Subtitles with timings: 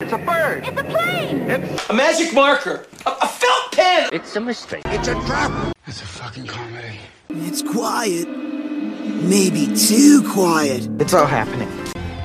[0.00, 0.64] It's a bird.
[0.66, 1.50] It's a plane.
[1.50, 2.86] It's A magic marker.
[3.04, 4.10] A, a felt pen.
[4.12, 4.82] It's a mistake.
[4.86, 5.74] it's a trap.
[5.86, 6.98] It's a fucking comedy.
[7.30, 8.28] It's quiet.
[8.28, 10.88] Maybe too quiet.
[11.00, 11.68] It's all happening.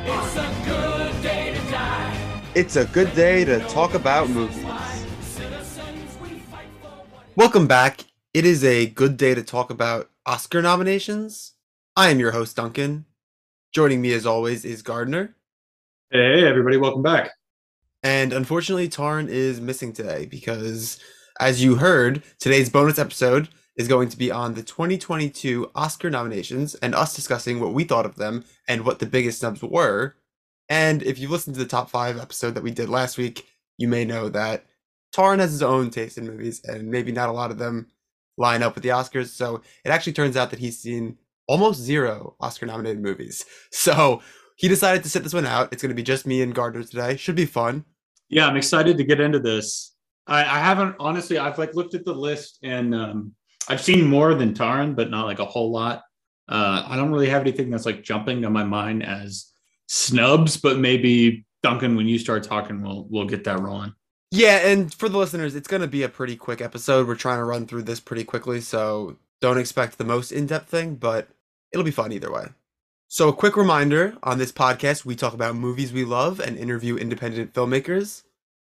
[0.05, 2.41] It's a good day to die.
[2.53, 4.63] It's a good day to talk about movies.
[7.35, 8.05] Welcome back.
[8.35, 11.53] It is a good day to talk about Oscar nominations.
[11.95, 13.05] I am your host, Duncan.
[13.71, 15.35] Joining me, as always, is Gardner.
[16.11, 17.31] Hey, everybody, welcome back.
[18.03, 20.99] And unfortunately, Tarn is missing today because,
[21.39, 26.75] as you heard, today's bonus episode is going to be on the 2022 Oscar nominations
[26.75, 30.15] and us discussing what we thought of them and what the biggest snubs were.
[30.69, 33.87] And if you listened to the top five episode that we did last week, you
[33.87, 34.65] may know that
[35.13, 37.87] Tarn has his own taste in movies, and maybe not a lot of them
[38.37, 39.27] line up with the Oscars.
[39.27, 43.45] So it actually turns out that he's seen almost zero Oscar nominated movies.
[43.71, 44.21] So
[44.55, 45.69] he decided to sit this one out.
[45.73, 47.17] It's going to be just me and Gardner today.
[47.17, 47.85] Should be fun.
[48.29, 49.93] Yeah, I'm excited to get into this.
[50.27, 51.37] I, I haven't honestly.
[51.37, 53.33] I've like looked at the list and um,
[53.67, 56.03] I've seen more than Taran, but not like a whole lot.
[56.47, 59.51] Uh, I don't really have anything that's like jumping to my mind as
[59.87, 63.93] snubs, but maybe Duncan, when you start talking, we'll we'll get that rolling.
[64.31, 67.07] Yeah, and for the listeners, it's going to be a pretty quick episode.
[67.07, 70.69] We're trying to run through this pretty quickly, so don't expect the most in depth
[70.69, 71.27] thing, but
[71.71, 72.47] it'll be fun either way.
[73.13, 76.97] So, a quick reminder on this podcast, we talk about movies we love and interview
[76.97, 78.23] independent filmmakers.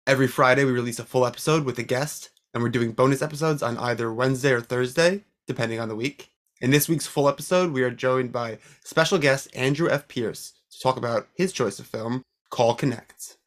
[0.07, 3.61] Every Friday, we release a full episode with a guest, and we're doing bonus episodes
[3.61, 6.31] on either Wednesday or Thursday, depending on the week.
[6.61, 10.07] In this week's full episode, we are joined by special guest Andrew F.
[10.07, 13.39] Pierce to talk about his choice of film, Call Connect.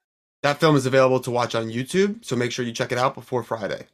[0.43, 3.15] That film is available to watch on YouTube, so make sure you check it out
[3.15, 3.87] before Friday.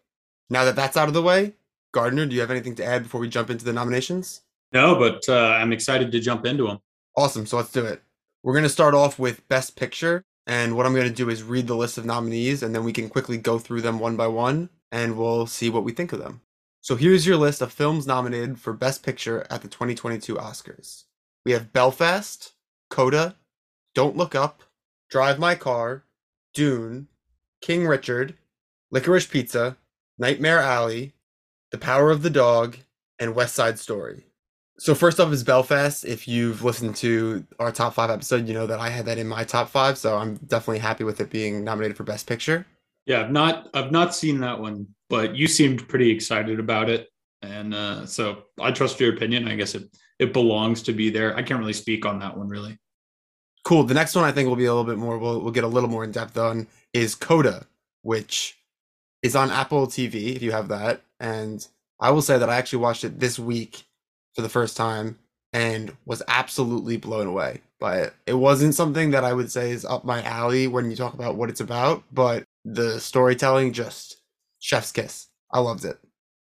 [0.50, 1.54] Now that that's out of the way,
[1.92, 4.42] Gardner, do you have anything to add before we jump into the nominations?
[4.74, 6.80] No, but uh, I'm excited to jump into them.
[7.18, 8.02] Awesome, so let's do it.
[8.44, 11.44] We're going to start off with Best Picture, and what I'm going to do is
[11.44, 14.28] read the list of nominees, and then we can quickly go through them one by
[14.28, 16.42] one, and we'll see what we think of them.
[16.82, 21.06] So here's your list of films nominated for Best Picture at the 2022 Oscars.
[21.46, 22.52] We have Belfast,
[22.90, 23.38] Coda,
[23.94, 24.64] Don't Look Up,
[25.10, 26.04] Drive My Car,
[26.54, 27.08] Dune,
[27.62, 28.36] King Richard,
[28.92, 29.78] Licorice Pizza,
[30.20, 31.14] Nightmare Alley,
[31.72, 32.78] The Power of the Dog,
[33.18, 34.26] and West Side Story.
[34.78, 36.04] So first off is Belfast.
[36.04, 39.28] If you've listened to our top five episode, you know that I had that in
[39.28, 42.66] my top five, so I'm definitely happy with it being nominated for Best Picture.
[43.06, 47.10] Yeah, I've not I've not seen that one, but you seemed pretty excited about it,
[47.42, 49.48] and uh, so I trust your opinion.
[49.48, 51.36] I guess it it belongs to be there.
[51.38, 52.78] I can't really speak on that one really.
[53.64, 53.84] Cool.
[53.84, 55.18] The next one I think will be a little bit more.
[55.18, 57.66] We'll we'll get a little more in depth on is Coda,
[58.02, 58.58] which
[59.22, 61.02] is on Apple TV if you have that.
[61.22, 61.66] And
[62.00, 63.86] I will say that I actually watched it this week
[64.36, 65.18] for the first time
[65.54, 68.14] and was absolutely blown away by it.
[68.28, 71.36] It wasn't something that I would say is up my alley when you talk about
[71.36, 74.18] what it's about, but the storytelling just
[74.60, 75.28] chef's kiss.
[75.52, 75.98] I loved it.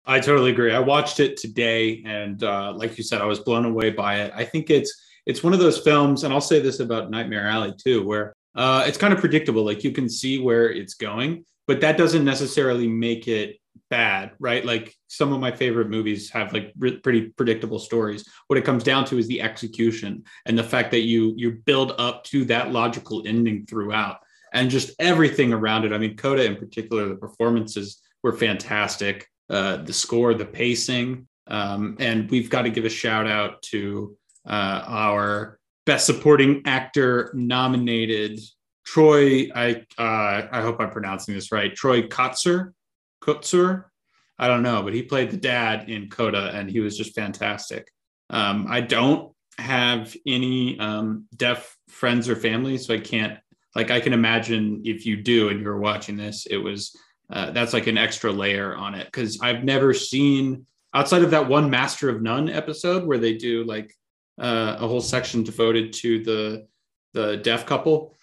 [0.06, 0.74] I totally agree.
[0.74, 4.34] I watched it today, and uh, like you said, I was blown away by it.
[4.36, 4.94] I think it's
[5.26, 8.84] it's one of those films, and I'll say this about Nightmare Alley too, where uh,
[8.86, 9.64] it's kind of predictable.
[9.64, 13.58] Like you can see where it's going, but that doesn't necessarily make it
[13.94, 14.66] bad, right?
[14.66, 18.28] Like some of my favorite movies have like re- pretty predictable stories.
[18.48, 21.94] What it comes down to is the execution and the fact that you you build
[22.00, 24.18] up to that logical ending throughout,
[24.52, 25.94] and just everything around it.
[25.94, 29.28] I mean, Coda in particular, the performances were fantastic.
[29.48, 34.18] Uh, the score, the pacing, um, and we've got to give a shout out to
[34.48, 38.40] uh, our best supporting actor nominated
[38.86, 39.50] Troy.
[39.54, 41.76] I uh, I hope I'm pronouncing this right.
[41.76, 42.74] Troy Kotsur,
[43.24, 43.86] Kotsur.
[44.38, 47.88] I don't know, but he played the dad in Coda, and he was just fantastic.
[48.30, 53.40] Um, I don't have any um, deaf friends or family, so I can't
[53.76, 56.96] like I can imagine if you do and you're watching this, it was
[57.32, 61.48] uh, that's like an extra layer on it because I've never seen outside of that
[61.48, 63.94] one Master of None episode where they do like
[64.40, 66.68] uh, a whole section devoted to the
[67.14, 68.16] the deaf couple.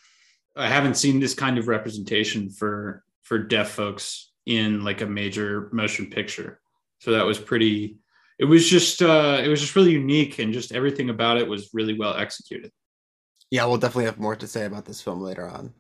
[0.56, 5.69] I haven't seen this kind of representation for for deaf folks in like a major
[5.72, 6.60] motion picture.
[7.00, 7.98] So that was pretty.
[8.38, 11.70] It was just uh, it was just really unique, and just everything about it was
[11.72, 12.70] really well executed.
[13.50, 15.75] Yeah, we'll definitely have more to say about this film later on.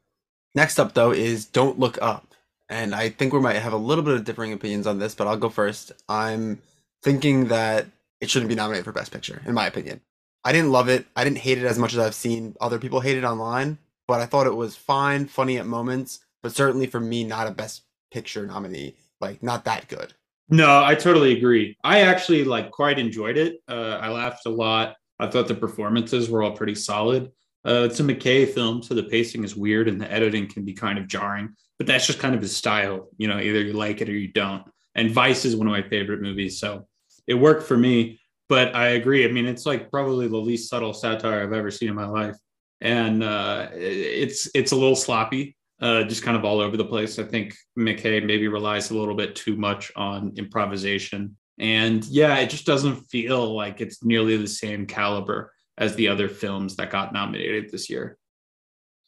[0.54, 2.34] Next up, though, is Don't Look Up.
[2.68, 5.26] And I think we might have a little bit of differing opinions on this, but
[5.26, 5.92] I'll go first.
[6.08, 6.60] I'm
[7.02, 7.86] thinking that
[8.20, 10.00] it shouldn't be nominated for Best Picture, in my opinion.
[10.44, 11.06] I didn't love it.
[11.16, 14.20] I didn't hate it as much as I've seen other people hate it online, but
[14.20, 17.82] I thought it was fine, funny at moments, but certainly for me, not a Best
[18.10, 18.96] Picture nominee.
[19.20, 20.14] Like, not that good.
[20.48, 21.76] No, I totally agree.
[21.84, 23.60] I actually like quite enjoyed it.
[23.68, 24.96] Uh, I laughed a lot.
[25.18, 27.30] I thought the performances were all pretty solid.
[27.64, 30.72] Uh, it's a McKay film, so the pacing is weird and the editing can be
[30.72, 33.08] kind of jarring, but that's just kind of his style.
[33.18, 34.64] You know, either you like it or you don't.
[34.94, 36.88] And Vice is one of my favorite movies, so
[37.26, 38.20] it worked for me.
[38.48, 39.24] But I agree.
[39.24, 42.36] I mean, it's like probably the least subtle satire I've ever seen in my life,
[42.80, 47.18] and uh, it's it's a little sloppy, uh, just kind of all over the place.
[47.18, 52.50] I think McKay maybe relies a little bit too much on improvisation, and yeah, it
[52.50, 57.12] just doesn't feel like it's nearly the same caliber as the other films that got
[57.12, 58.18] nominated this year.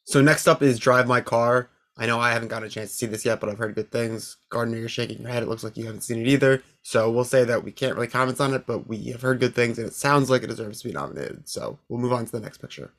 [0.05, 1.71] So next up is Drive My Car.
[1.97, 3.93] I know I haven't got a chance to see this yet, but I've heard good
[3.93, 4.39] things.
[4.49, 5.43] Gardner, you're shaking your head.
[5.43, 6.63] It looks like you haven't seen it either.
[6.83, 9.55] So we'll say that we can't really comment on it, but we have heard good
[9.55, 11.49] things and it sounds like it deserves to be nominated.
[11.49, 12.93] So we'll move on to the next picture.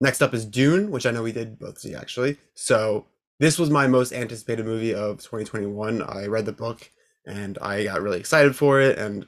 [0.00, 2.38] Next up is Dune, which I know we did both see actually.
[2.54, 3.06] So
[3.38, 6.02] this was my most anticipated movie of 2021.
[6.02, 6.90] I read the book
[7.26, 8.98] and I got really excited for it.
[8.98, 9.26] And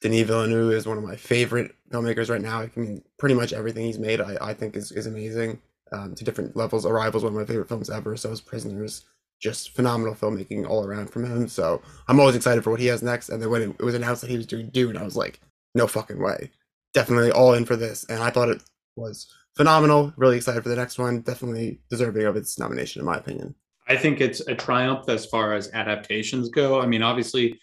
[0.00, 2.60] Denis Villeneuve is one of my favorite filmmakers right now.
[2.60, 5.60] I mean, pretty much everything he's made, I, I think is, is amazing
[5.92, 6.86] um, to different levels.
[6.86, 8.16] Arrival one of my favorite films ever.
[8.16, 9.04] So is Prisoners.
[9.40, 11.48] Just phenomenal filmmaking all around from him.
[11.48, 13.28] So I'm always excited for what he has next.
[13.28, 15.40] And then when it, was announced that he was doing Dune, I was like,
[15.74, 16.50] no fucking way.
[16.94, 18.04] Definitely all in for this.
[18.08, 18.62] And I thought it
[18.94, 19.26] was
[19.56, 20.12] phenomenal.
[20.16, 21.20] Really excited for the next one.
[21.20, 23.54] Definitely deserving of its nomination, in my opinion.
[23.88, 26.80] I think it's a triumph as far as adaptations go.
[26.80, 27.58] I mean, obviously,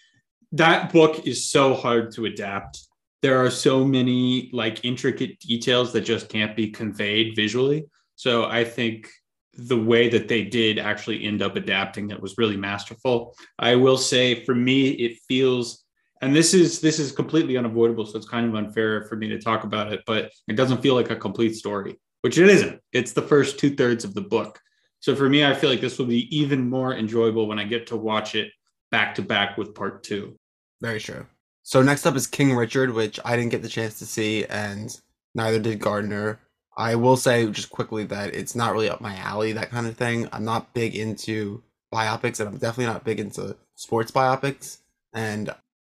[0.52, 2.88] that book is so hard to adapt.
[3.22, 7.86] There are so many like intricate details that just can't be conveyed visually.
[8.16, 9.10] So I think
[9.54, 13.36] the way that they did actually end up adapting it was really masterful.
[13.58, 15.84] I will say for me, it feels
[16.22, 19.40] and this is this is completely unavoidable so it's kind of unfair for me to
[19.40, 22.82] talk about it but it doesn't feel like a complete story which it isn't.
[22.92, 24.60] It's the first two-thirds of the book.
[25.00, 27.88] So for me i feel like this will be even more enjoyable when i get
[27.88, 28.52] to watch it
[28.92, 30.38] back to back with part two.
[30.82, 31.26] Very true.
[31.64, 35.00] So next up is king richard which i didn't get the chance to see and
[35.36, 36.40] neither did gardner.
[36.78, 39.98] I will say just quickly that it's not really up my alley that kind of
[39.98, 40.28] thing.
[40.32, 41.64] I'm not big into
[41.94, 44.80] biopics and i'm definitely not big into sports biopics.
[45.14, 45.50] And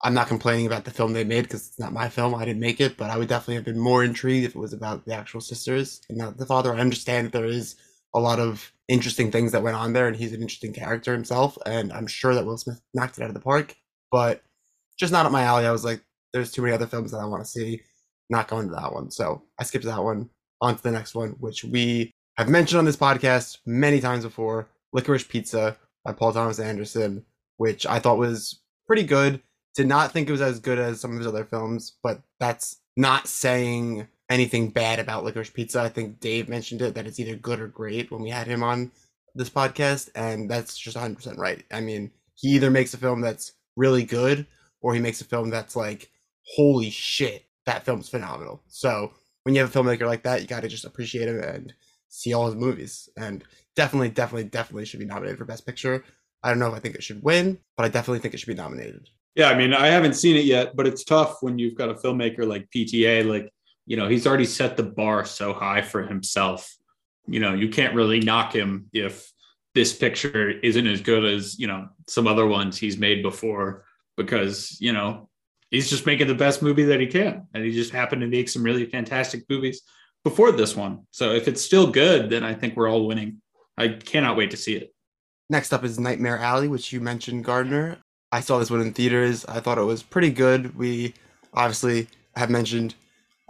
[0.07, 2.33] I'm not complaining about the film they made because it's not my film.
[2.33, 4.73] I didn't make it, but I would definitely have been more intrigued if it was
[4.73, 6.73] about the actual sisters and not the father.
[6.73, 7.75] I understand that there is
[8.15, 11.59] a lot of interesting things that went on there, and he's an interesting character himself.
[11.67, 13.75] And I'm sure that Will Smith knocked it out of the park,
[14.13, 14.45] but
[14.97, 15.67] just not up my alley.
[15.67, 17.81] I was like, there's too many other films that I want to see.
[18.31, 19.11] Not going to that one.
[19.11, 20.31] So I skipped that one.
[20.61, 24.69] On to the next one, which we have mentioned on this podcast many times before
[24.93, 27.25] Licorice Pizza by Paul Thomas Anderson,
[27.57, 29.43] which I thought was pretty good
[29.77, 32.79] did not think it was as good as some of his other films, but that's
[32.97, 35.81] not saying anything bad about Licorice Pizza.
[35.81, 38.63] I think Dave mentioned it that it's either good or great when we had him
[38.63, 38.91] on
[39.35, 41.63] this podcast, and that's just 100% right.
[41.71, 44.47] I mean, he either makes a film that's really good
[44.81, 46.11] or he makes a film that's like,
[46.57, 48.63] holy shit, that film's phenomenal.
[48.69, 49.13] So
[49.43, 51.75] when you have a filmmaker like that, you got to just appreciate him and
[52.09, 53.09] see all his movies.
[53.17, 53.45] And
[53.75, 56.03] definitely, definitely, definitely should be nominated for Best Picture.
[56.43, 58.49] I don't know if I think it should win, but I definitely think it should
[58.49, 59.09] be nominated.
[59.37, 61.95] Yeah, I mean, I haven't seen it yet, but it's tough when you've got a
[61.95, 63.29] filmmaker like PTA.
[63.29, 63.53] Like,
[63.85, 66.75] you know, he's already set the bar so high for himself.
[67.27, 69.31] You know, you can't really knock him if
[69.75, 73.85] this picture isn't as good as, you know, some other ones he's made before
[74.17, 75.29] because, you know,
[75.71, 77.47] he's just making the best movie that he can.
[77.53, 79.83] And he just happened to make some really fantastic movies
[80.25, 81.07] before this one.
[81.11, 83.43] So if it's still good, then I think we're all winning.
[83.77, 84.95] I cannot wait to see it.
[85.51, 87.99] Next up is Nightmare Alley, which you mentioned, Gardner.
[88.33, 89.45] I saw this one in theaters.
[89.47, 90.77] I thought it was pretty good.
[90.77, 91.15] We
[91.55, 92.95] obviously have mentioned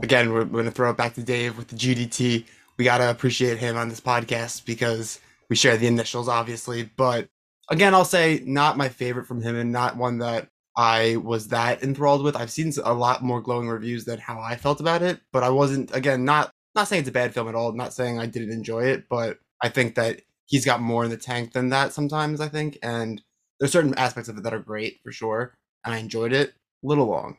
[0.02, 0.32] again.
[0.32, 2.44] We're, we're going to throw it back to Dave with the GDT.
[2.78, 6.90] We got to appreciate him on this podcast because we share the initials, obviously.
[6.96, 7.28] But
[7.70, 11.82] again, I'll say not my favorite from him, and not one that I was that
[11.82, 12.36] enthralled with.
[12.36, 15.48] I've seen a lot more glowing reviews than how I felt about it, but I
[15.50, 15.94] wasn't.
[15.94, 17.72] Again, not not saying it's a bad film at all.
[17.72, 21.16] Not saying I didn't enjoy it, but I think that he's got more in the
[21.16, 22.40] tank than that sometimes.
[22.40, 23.22] I think, and
[23.58, 26.50] there's certain aspects of it that are great for sure, and I enjoyed it.
[26.50, 27.36] A little long.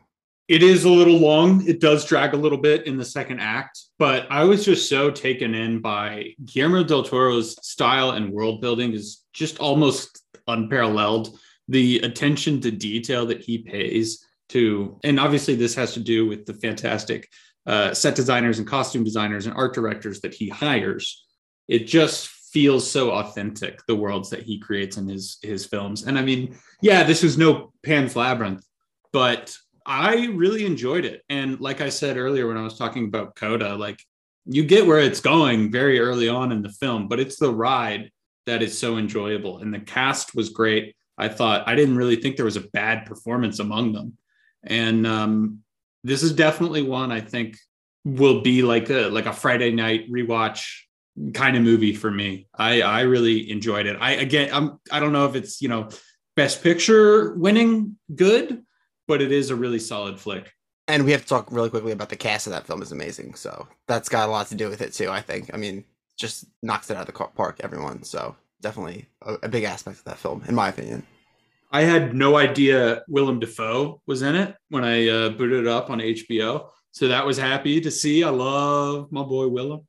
[0.47, 1.67] It is a little long.
[1.67, 5.11] It does drag a little bit in the second act, but I was just so
[5.11, 11.37] taken in by Guillermo del Toro's style and world building is just almost unparalleled.
[11.67, 16.45] The attention to detail that he pays to, and obviously this has to do with
[16.45, 17.27] the fantastic
[17.65, 21.25] uh, set designers and costume designers and art directors that he hires.
[21.67, 26.07] It just feels so authentic the worlds that he creates in his his films.
[26.07, 28.65] And i mean yeah this was no pan's labyrinth
[29.13, 31.21] but i really enjoyed it.
[31.29, 33.99] And like i said earlier when i was talking about coda like
[34.45, 38.09] you get where it's going very early on in the film but it's the ride
[38.47, 39.59] that is so enjoyable.
[39.59, 40.95] And the cast was great.
[41.15, 44.17] I thought i didn't really think there was a bad performance among them.
[44.63, 45.59] And um,
[46.03, 47.55] this is definitely one i think
[48.03, 50.86] will be like a like a Friday night rewatch
[51.33, 52.47] kind of movie for me.
[52.55, 53.97] I I really enjoyed it.
[53.99, 55.89] I again I'm I don't know if it's you know
[56.35, 58.63] best picture winning good,
[59.07, 60.51] but it is a really solid flick.
[60.87, 63.35] And we have to talk really quickly about the cast of that film is amazing.
[63.35, 65.09] So that's got a lot to do with it too.
[65.09, 65.51] I think.
[65.53, 65.83] I mean,
[66.17, 67.61] just knocks it out of the park.
[67.63, 68.03] Everyone.
[68.03, 71.05] So definitely a, a big aspect of that film, in my opinion.
[71.71, 75.89] I had no idea Willem Dafoe was in it when I uh, booted it up
[75.89, 76.69] on HBO.
[76.91, 78.23] So that was happy to see.
[78.23, 79.85] I love my boy Willem.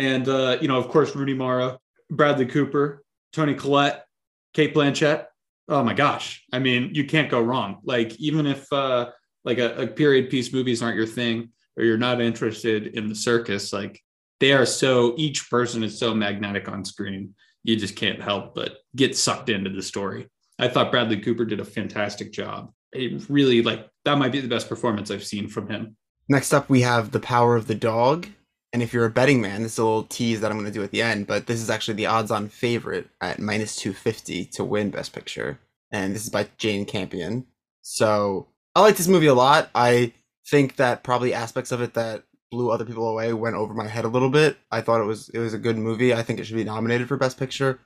[0.00, 1.78] And, uh, you know, of course, Rooney Mara,
[2.10, 3.04] Bradley Cooper,
[3.34, 4.06] Toni Collette,
[4.54, 5.26] Cate Blanchett.
[5.68, 6.42] Oh my gosh.
[6.54, 7.80] I mean, you can't go wrong.
[7.84, 9.10] Like, even if uh,
[9.44, 13.14] like a, a period piece movies aren't your thing or you're not interested in the
[13.14, 14.00] circus, like
[14.40, 17.34] they are so, each person is so magnetic on screen.
[17.62, 20.30] You just can't help but get sucked into the story.
[20.58, 22.72] I thought Bradley Cooper did a fantastic job.
[22.92, 25.96] It really like that might be the best performance I've seen from him.
[26.26, 28.28] Next up, we have The Power of the Dog.
[28.72, 30.78] And if you're a betting man, this is a little tease that I'm going to
[30.78, 34.44] do at the end, but this is actually the odds on favorite at minus 250
[34.46, 35.58] to win Best Picture.
[35.90, 37.46] And this is by Jane Campion.
[37.82, 38.46] So
[38.76, 39.70] I like this movie a lot.
[39.74, 40.12] I
[40.48, 44.04] think that probably aspects of it that blew other people away went over my head
[44.04, 44.56] a little bit.
[44.70, 46.14] I thought it was it was a good movie.
[46.14, 47.80] I think it should be nominated for Best Picture.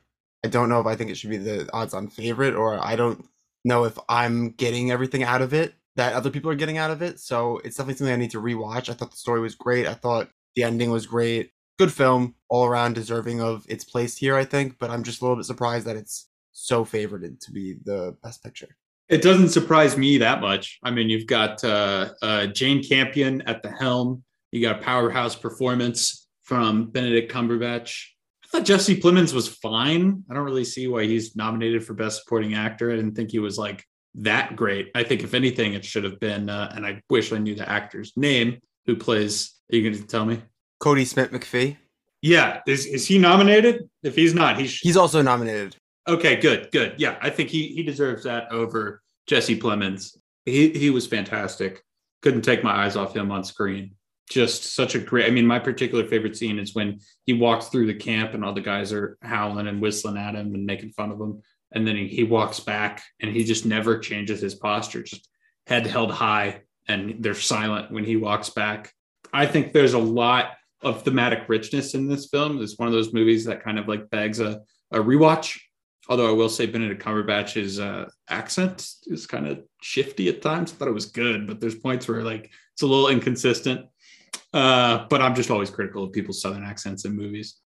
[0.45, 2.97] I don't know if I think it should be the odds on favorite or I
[2.97, 3.27] don't
[3.65, 7.03] know if I'm getting everything out of it that other people are getting out of
[7.03, 7.21] it.
[7.21, 8.91] So it's definitely something I need to rewatch.
[8.91, 9.87] I thought the story was great.
[9.87, 11.51] I thought the ending was great.
[11.79, 14.79] Good film, all around deserving of its place here, I think.
[14.79, 18.43] But I'm just a little bit surprised that it's so favored to be the best
[18.43, 18.77] picture.
[19.09, 20.79] It doesn't surprise me that much.
[20.83, 24.23] I mean, you've got uh, uh, Jane Campion at the helm.
[24.53, 28.15] You got a powerhouse performance from Benedict Cumberbatch
[28.55, 30.23] I thought Jesse Plemons was fine.
[30.31, 32.93] I don't really see why he's nominated for Best Supporting Actor.
[32.93, 33.85] I didn't think he was like
[34.17, 34.91] that great.
[34.95, 36.49] I think if anything, it should have been.
[36.49, 39.55] Uh, and I wish I knew the actor's name who plays.
[39.73, 40.43] Are you going to tell me?
[40.83, 41.77] Kodi Smith McPhee.
[42.23, 43.89] Yeah, is is he nominated?
[44.03, 45.77] If he's not, he's he's also nominated.
[46.09, 46.95] Okay, good, good.
[46.99, 50.17] Yeah, I think he he deserves that over Jesse Plemons.
[50.45, 51.83] He he was fantastic.
[52.23, 53.95] Couldn't take my eyes off him on screen
[54.31, 55.27] just such a great.
[55.27, 58.55] I mean, my particular favorite scene is when he walks through the camp and all
[58.55, 61.97] the guys are howling and whistling at him and making fun of him, and then
[61.97, 65.29] he, he walks back and he just never changes his posture, just
[65.67, 68.93] head held high, and they're silent when he walks back.
[69.33, 72.63] I think there's a lot of thematic richness in this film.
[72.63, 74.61] It's one of those movies that kind of like begs a,
[74.93, 75.59] a rewatch.
[76.09, 80.71] Although I will say Benedict Cumberbatch's uh, accent is kind of shifty at times.
[80.71, 83.87] I thought it was good, but there's points where like it's a little inconsistent.
[84.53, 87.57] Uh, but I'm just always critical of people's southern accents in movies.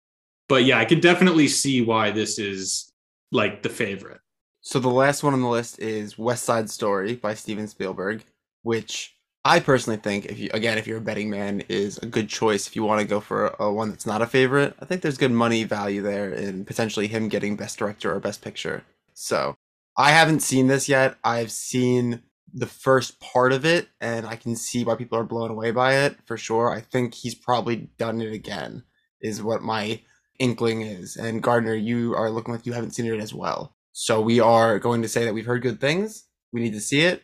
[0.49, 2.93] But yeah, I can definitely see why this is
[3.33, 4.21] like the favorite.
[4.61, 8.25] So the last one on the list is West Side Story by Steven Spielberg,
[8.69, 12.29] which I personally think, if you again, if you're a betting man, is a good
[12.29, 14.75] choice if you want to go for a, a one that's not a favorite.
[14.79, 18.43] I think there's good money value there in potentially him getting Best Director or Best
[18.43, 18.85] Picture.
[19.15, 19.57] So
[19.97, 21.17] I haven't seen this yet.
[21.25, 22.21] I've seen
[22.53, 25.95] the first part of it, and I can see why people are blown away by
[26.05, 26.71] it for sure.
[26.71, 28.83] I think he's probably done it again,
[29.23, 30.03] is what my
[30.39, 31.17] inkling is.
[31.17, 33.75] And Gardner, you are looking like you haven't seen it as well.
[33.93, 36.25] So we are going to say that we've heard good things.
[36.53, 37.23] We need to see it,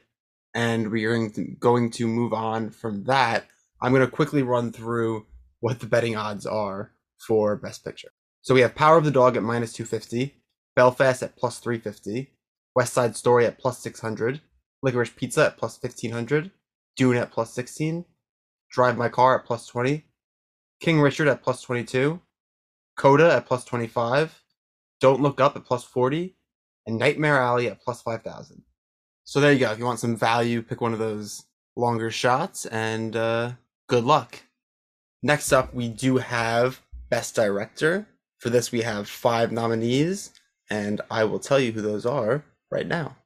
[0.54, 3.46] and we are going to move on from that.
[3.80, 5.26] I'm going to quickly run through
[5.60, 8.10] what the betting odds are for Best Picture.
[8.42, 10.34] So we have Power of the Dog at minus 250,
[10.76, 12.30] Belfast at plus 350,
[12.76, 14.40] West Side Story at plus 600,
[14.82, 16.50] Licorice Pizza at plus 1500,
[16.96, 18.04] Dune at plus 16,
[18.70, 20.04] Drive My Car at plus 20,
[20.80, 22.20] King Richard at plus 22,
[22.96, 24.42] Coda at plus 25,
[25.00, 26.36] Don't Look Up at plus 40,
[26.86, 28.62] and Nightmare Alley at plus 5000.
[29.24, 29.72] So there you go.
[29.72, 31.44] If you want some value, pick one of those
[31.76, 33.52] longer shots, and uh,
[33.88, 34.42] good luck.
[35.22, 38.06] Next up, we do have Best Director.
[38.38, 40.32] For this, we have five nominees,
[40.68, 43.16] and I will tell you who those are right now.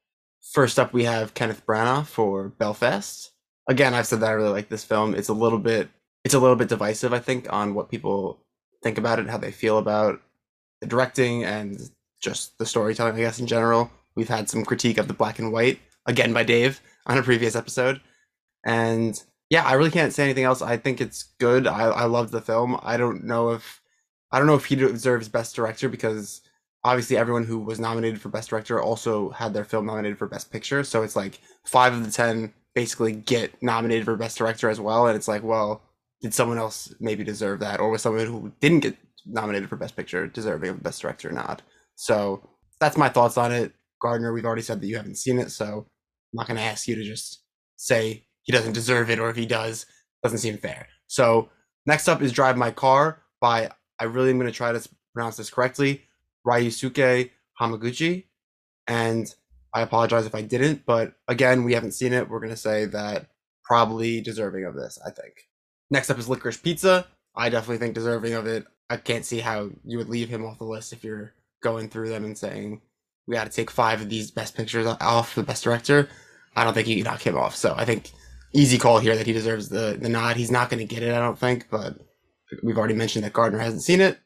[0.52, 3.32] First up, we have Kenneth Branagh for Belfast.
[3.68, 5.14] Again, I've said that I really like this film.
[5.14, 5.88] It's a little bit,
[6.24, 8.38] it's a little bit divisive, I think, on what people
[8.82, 10.22] think about it, how they feel about
[10.80, 11.90] the directing and
[12.20, 13.90] just the storytelling, I guess, in general.
[14.14, 17.54] We've had some critique of the black and white, again by Dave, on a previous
[17.54, 18.00] episode.
[18.66, 20.60] And yeah, I really can't say anything else.
[20.60, 21.68] I think it's good.
[21.68, 22.78] I, I loved the film.
[22.82, 23.80] I don't know if
[24.32, 26.42] I don't know if he deserves best director because
[26.84, 30.50] obviously everyone who was nominated for best director also had their film nominated for best
[30.50, 34.80] picture so it's like five of the ten basically get nominated for best director as
[34.80, 35.82] well and it's like well
[36.20, 38.96] did someone else maybe deserve that or was someone who didn't get
[39.26, 41.62] nominated for best picture deserving of best director or not
[41.96, 42.40] so
[42.80, 45.86] that's my thoughts on it gardner we've already said that you haven't seen it so
[46.32, 47.42] i'm not going to ask you to just
[47.76, 49.86] say he doesn't deserve it or if he does
[50.22, 51.48] doesn't seem fair So
[51.86, 55.36] next up is Drive My Car by I really am going to try to pronounce
[55.36, 56.02] this correctly,
[56.46, 57.30] Ryusuke
[57.60, 58.24] Hamaguchi,
[58.86, 59.34] and
[59.74, 62.28] I apologize if I didn't, but again, we haven't seen it.
[62.28, 63.26] We're going to say that
[63.64, 65.48] probably deserving of this, I think.
[65.90, 67.06] Next up is Licorice Pizza.
[67.36, 68.66] I definitely think deserving of it.
[68.90, 72.08] I can't see how you would leave him off the list if you're going through
[72.08, 72.80] them and saying
[73.28, 76.08] we got to take five of these best pictures off the best director.
[76.56, 77.54] I don't think you can knock him off.
[77.54, 78.10] So I think
[78.54, 80.36] easy call here that he deserves the the nod.
[80.36, 81.98] He's not going to get it, I don't think, but
[82.64, 84.18] we've already mentioned that Gardner hasn't seen it.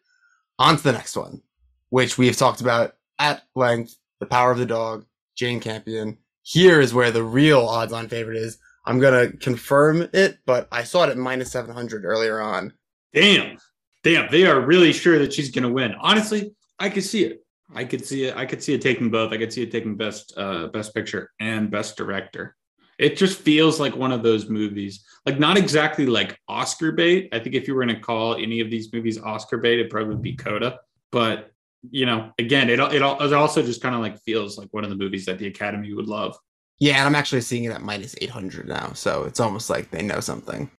[0.58, 1.42] On to the next one,
[1.90, 3.96] which we have talked about at length.
[4.20, 5.04] The Power of the Dog,
[5.34, 6.16] Jane Campion.
[6.42, 8.58] Here is where the real odds-on favorite is.
[8.86, 12.72] I'm gonna confirm it, but I saw it at minus 700 earlier on.
[13.12, 13.58] Damn,
[14.04, 15.94] damn, they are really sure that she's gonna win.
[16.00, 17.44] Honestly, I could see it.
[17.74, 18.36] I could see it.
[18.36, 19.32] I could see it taking both.
[19.32, 22.56] I could see it taking best uh, best picture and best director.
[22.98, 27.30] It just feels like one of those movies, like not exactly like Oscar bait.
[27.32, 29.90] I think if you were going to call any of these movies Oscar bait, it'd
[29.90, 30.78] probably be Coda.
[31.10, 31.50] But
[31.90, 34.90] you know, again, it it, it also just kind of like feels like one of
[34.90, 36.36] the movies that the Academy would love.
[36.78, 40.02] Yeah, and I'm actually seeing it at minus 800 now, so it's almost like they
[40.02, 40.70] know something.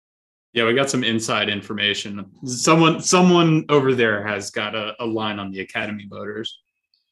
[0.53, 2.25] Yeah, we got some inside information.
[2.45, 6.62] Someone someone over there has got a, a line on the Academy voters.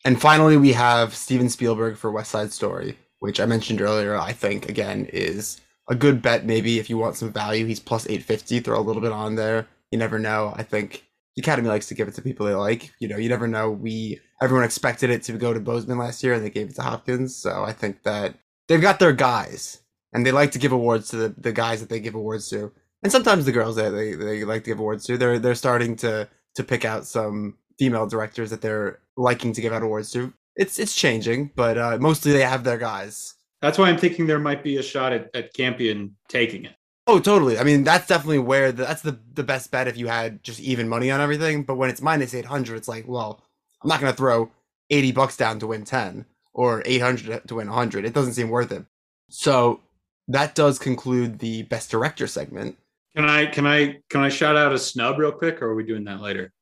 [0.03, 4.15] And finally, we have Steven Spielberg for West Side Story, which I mentioned earlier.
[4.15, 6.45] I think again is a good bet.
[6.45, 8.61] Maybe if you want some value, he's plus 850.
[8.61, 9.67] Throw a little bit on there.
[9.91, 10.53] You never know.
[10.55, 11.05] I think
[11.35, 12.91] the Academy likes to give it to people they like.
[12.99, 13.69] You know, you never know.
[13.69, 16.81] We everyone expected it to go to Boseman last year, and they gave it to
[16.81, 17.35] Hopkins.
[17.35, 18.35] So I think that
[18.67, 19.81] they've got their guys,
[20.13, 22.71] and they like to give awards to the, the guys that they give awards to,
[23.03, 25.17] and sometimes the girls that they, they like to give awards to.
[25.17, 29.73] They're they're starting to to pick out some female directors that they're liking to give
[29.73, 30.33] out awards to.
[30.55, 33.35] It's it's changing, but uh, mostly they have their guys.
[33.61, 36.75] That's why I'm thinking there might be a shot at, at Campion taking it.
[37.07, 37.57] Oh, totally.
[37.57, 40.59] I mean, that's definitely where the, that's the the best bet if you had just
[40.59, 41.63] even money on everything.
[41.63, 43.43] But when it's minus eight hundred, it's like, well,
[43.81, 44.51] I'm not gonna throw
[44.89, 48.05] eighty bucks down to win ten or eight hundred to win hundred.
[48.05, 48.85] It doesn't seem worth it.
[49.29, 49.79] So
[50.27, 52.77] that does conclude the best director segment.
[53.15, 55.83] Can I can I can I shout out a snub real quick, or are we
[55.83, 56.53] doing that later?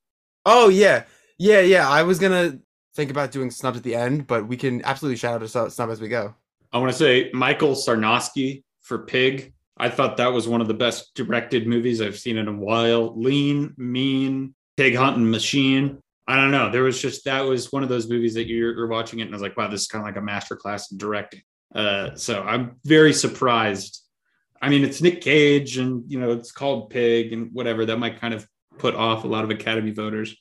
[0.46, 1.04] Oh yeah,
[1.40, 1.88] yeah, yeah.
[1.88, 2.58] I was gonna
[2.94, 5.90] think about doing snubs at the end, but we can absolutely shout out a snub
[5.90, 6.34] as we go.
[6.70, 9.54] I want to say Michael Sarnoski for Pig.
[9.78, 13.18] I thought that was one of the best directed movies I've seen in a while.
[13.18, 16.02] Lean, mean, pig hunting machine.
[16.28, 16.70] I don't know.
[16.70, 19.32] There was just that was one of those movies that you're, you're watching it and
[19.32, 21.40] I was like, wow, this is kind of like a masterclass in directing.
[21.74, 24.02] Uh, so I'm very surprised.
[24.60, 28.20] I mean, it's Nick Cage and you know it's called Pig and whatever that might
[28.20, 28.46] kind of
[28.78, 30.36] put off a lot of Academy voters,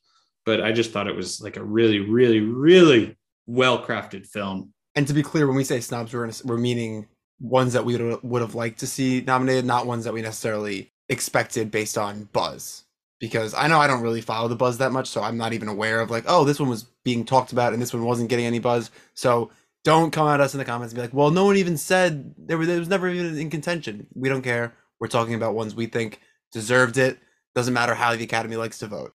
[0.45, 4.73] but I just thought it was like a really, really, really well crafted film.
[4.95, 7.07] And to be clear, when we say snubs, we're we're meaning
[7.39, 11.71] ones that we would have liked to see nominated, not ones that we necessarily expected
[11.71, 12.83] based on buzz.
[13.19, 15.67] Because I know I don't really follow the buzz that much, so I'm not even
[15.67, 18.45] aware of like, oh, this one was being talked about and this one wasn't getting
[18.45, 18.91] any buzz.
[19.13, 19.51] So
[19.83, 22.33] don't come at us in the comments and be like, well, no one even said
[22.37, 24.07] there was, there was never even in contention.
[24.13, 24.73] We don't care.
[24.99, 26.21] We're talking about ones we think
[26.51, 27.19] deserved it.
[27.55, 29.13] Doesn't matter how the Academy likes to vote.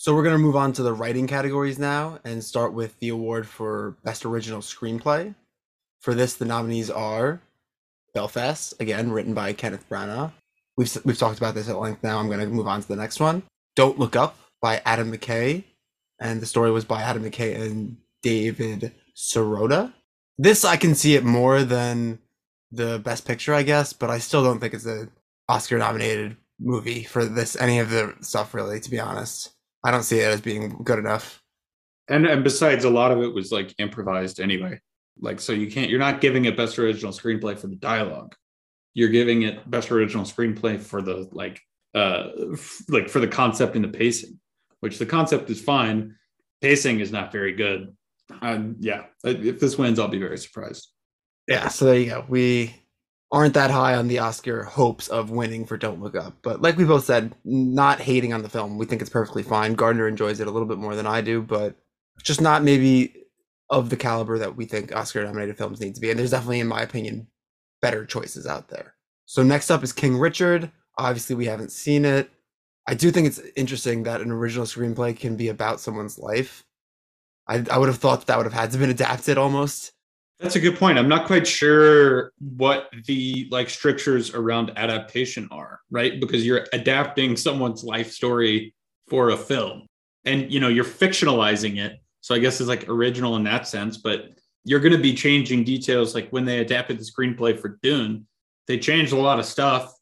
[0.00, 3.10] So we're going to move on to the writing categories now and start with the
[3.10, 5.34] award for Best Original Screenplay.
[6.00, 7.42] For this, the nominees are
[8.14, 10.32] Belfast, again, written by Kenneth Branagh.
[10.78, 12.18] We've, we've talked about this at length now.
[12.18, 13.42] I'm going to move on to the next one.
[13.76, 15.64] Don't Look Up by Adam McKay.
[16.18, 19.92] And the story was by Adam McKay and David Sirota.
[20.38, 22.20] This, I can see it more than
[22.72, 25.08] the Best Picture, I guess, but I still don't think it's a
[25.46, 29.50] Oscar nominated movie for this, any of the stuff, really, to be honest.
[29.82, 31.42] I don't see it as being good enough.
[32.08, 34.80] And, and besides, a lot of it was like improvised anyway.
[35.20, 38.34] Like, so you can't, you're not giving it best original screenplay for the dialogue.
[38.94, 41.60] You're giving it best original screenplay for the like,
[41.94, 44.40] uh, f- like for the concept and the pacing,
[44.80, 46.16] which the concept is fine.
[46.60, 47.96] Pacing is not very good.
[48.42, 50.88] Um, yeah, if this wins, I'll be very surprised.
[51.46, 52.24] Yeah, so there you go.
[52.28, 52.74] We
[53.32, 56.34] aren't that high on the Oscar hopes of winning for Don't Look Up.
[56.42, 58.76] But like we both said, not hating on the film.
[58.76, 59.74] We think it's perfectly fine.
[59.74, 61.76] Gardner enjoys it a little bit more than I do, but
[62.22, 63.14] just not maybe
[63.70, 66.10] of the caliber that we think Oscar nominated films need to be.
[66.10, 67.28] And there's definitely, in my opinion,
[67.80, 68.94] better choices out there.
[69.26, 70.72] So next up is King Richard.
[70.98, 72.30] Obviously, we haven't seen it.
[72.88, 76.64] I do think it's interesting that an original screenplay can be about someone's life.
[77.46, 79.92] I, I would have thought that, that would have had to been adapted almost.
[80.40, 80.98] That's a good point.
[80.98, 86.18] I'm not quite sure what the like strictures around adaptation are, right?
[86.18, 88.74] Because you're adapting someone's life story
[89.08, 89.86] for a film.
[90.24, 93.96] And you know, you're fictionalizing it so I guess it's like original in that sense,
[93.96, 94.30] but
[94.64, 96.14] you're going to be changing details.
[96.14, 98.26] Like when they adapted the screenplay for Dune,
[98.66, 99.94] they changed a lot of stuff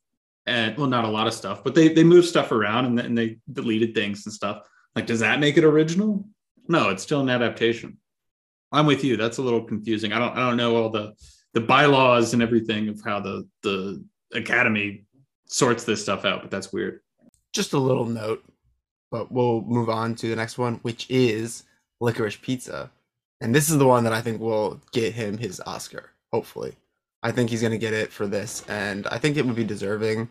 [0.46, 3.16] and well, not a lot of stuff, but they they moved stuff around and, and
[3.16, 4.66] they deleted things and stuff.
[4.96, 6.27] Like, does that make it original?
[6.66, 7.98] No, it's still an adaptation.
[8.72, 9.16] I'm with you.
[9.16, 10.12] That's a little confusing.
[10.12, 11.14] I don't I don't know all the
[11.54, 14.04] the bylaws and everything of how the the
[14.35, 15.04] academy
[15.46, 17.00] sorts this stuff out, but that's weird.
[17.52, 18.44] Just a little note,
[19.11, 21.64] but we'll move on to the next one, which is
[22.00, 22.90] Licorice Pizza.
[23.40, 26.74] And this is the one that I think will get him his Oscar, hopefully.
[27.22, 29.64] I think he's going to get it for this, and I think it would be
[29.64, 30.28] deserving.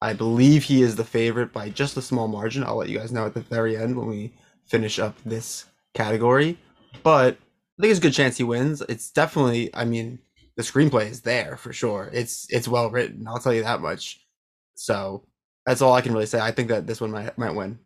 [0.00, 2.64] I believe he is the favorite by just a small margin.
[2.64, 4.32] I'll let you guys know at the very end when we
[4.66, 6.58] finish up this category.
[7.02, 7.38] But
[7.78, 8.82] I think it's a good chance he wins.
[8.88, 10.18] It's definitely, I mean,
[10.56, 12.10] the screenplay is there for sure.
[12.12, 13.26] It's it's well written.
[13.28, 14.26] I'll tell you that much.
[14.74, 15.24] So
[15.66, 16.40] that's all I can really say.
[16.40, 17.78] I think that this one might might win.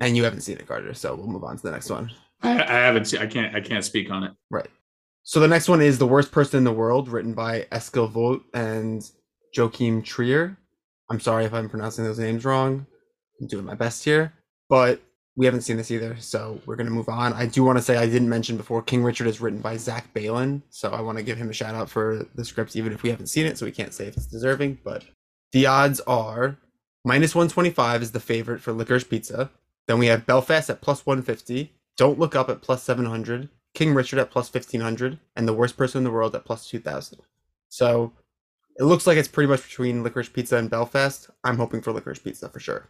[0.00, 0.94] And you haven't seen it, Gardner.
[0.94, 2.10] So we'll move on to the next one.
[2.42, 3.20] I, I haven't seen.
[3.20, 3.54] I can't.
[3.54, 4.32] I can't speak on it.
[4.50, 4.68] Right.
[5.22, 8.44] So the next one is the worst person in the world, written by Eskil Vogt
[8.54, 9.08] and
[9.54, 10.56] Joachim Trier.
[11.10, 12.86] I'm sorry if I'm pronouncing those names wrong.
[13.40, 14.32] I'm doing my best here,
[14.68, 15.00] but
[15.38, 17.32] we haven't seen this either, so we're gonna move on.
[17.32, 20.12] I do want to say I didn't mention before King Richard is written by Zach
[20.12, 23.04] Baylin, so I want to give him a shout out for the script, even if
[23.04, 24.78] we haven't seen it, so we can't say if it's deserving.
[24.82, 25.04] But
[25.52, 26.58] the odds are
[27.04, 29.48] minus 125 is the favorite for Licorice Pizza.
[29.86, 34.18] Then we have Belfast at plus 150, Don't Look Up at plus 700, King Richard
[34.18, 37.20] at plus 1500, and The Worst Person in the World at plus 2000.
[37.68, 38.12] So
[38.76, 41.30] it looks like it's pretty much between Licorice Pizza and Belfast.
[41.44, 42.88] I'm hoping for Licorice Pizza for sure.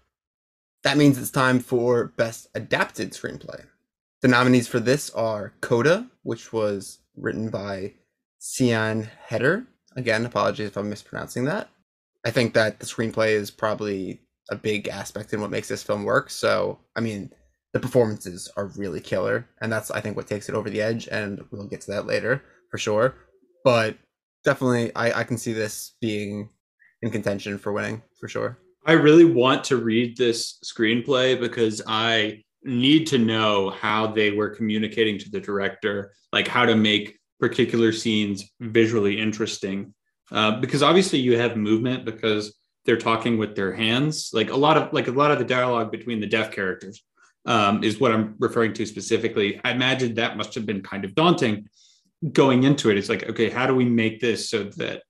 [0.85, 3.65] That means it's time for Best Adapted Screenplay.
[4.23, 7.95] The nominees for this are Coda, which was written by
[8.39, 9.67] Sian Heder.
[9.97, 11.69] Again, apologies if I'm mispronouncing that.
[12.25, 16.05] I think that the screenplay is probably a big aspect in what makes this film
[16.05, 16.31] work.
[16.31, 17.31] So, I mean,
[17.73, 21.09] the performances are really killer, and that's I think what takes it over the edge.
[21.11, 23.15] And we'll get to that later for sure.
[23.65, 23.97] But
[24.45, 26.51] definitely, I, I can see this being
[27.03, 28.59] in contention for winning for sure.
[28.89, 34.49] I really want to read this screenplay because I need to know how they were
[34.49, 39.93] communicating to the director, like how to make particular scenes visually interesting.
[40.33, 44.31] Uh, because obviously you have movement because they're talking with their hands.
[44.33, 47.05] Like a lot of like a lot of the dialogue between the deaf characters
[47.45, 49.61] um, is what I'm referring to specifically.
[49.65, 51.69] I imagine that must have been kind of daunting
[52.33, 52.97] going into it.
[52.97, 55.03] It's like, okay, how do we make this so that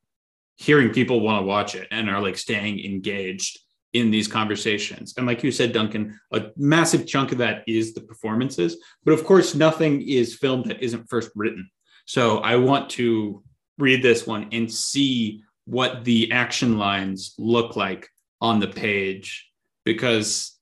[0.56, 3.60] hearing people want to watch it and are like staying engaged
[3.92, 5.14] in these conversations.
[5.16, 8.76] And like you said, Duncan, a massive chunk of that is the performances.
[9.04, 11.68] But of course, nothing is filmed that isn't first written.
[12.06, 13.42] So I want to
[13.78, 18.08] read this one and see what the action lines look like
[18.40, 19.50] on the page
[19.84, 20.58] because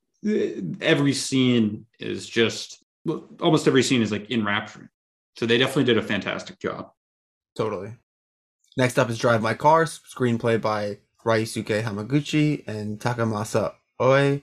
[0.80, 2.84] every scene is just
[3.40, 4.88] almost every scene is like enrapturing.
[5.36, 6.90] So they definitely did a fantastic job.
[7.56, 7.94] Totally.
[8.76, 14.40] Next up is Drive My Car, screenplay by Ryusuke Hamaguchi and Takamasa Oe.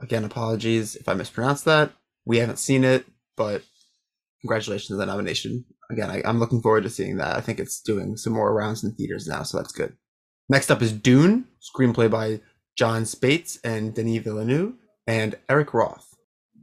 [0.00, 1.92] Again, apologies if I mispronounced that.
[2.24, 3.04] We haven't seen it,
[3.36, 3.62] but
[4.40, 5.64] congratulations on the nomination.
[5.90, 7.36] Again, I, am looking forward to seeing that.
[7.36, 9.94] I think it's doing some more rounds in theaters now, so that's good.
[10.48, 12.40] Next up is Dune, screenplay by
[12.76, 14.72] Jon Spaihts and Denis Villeneuve
[15.06, 16.08] and Eric Roth.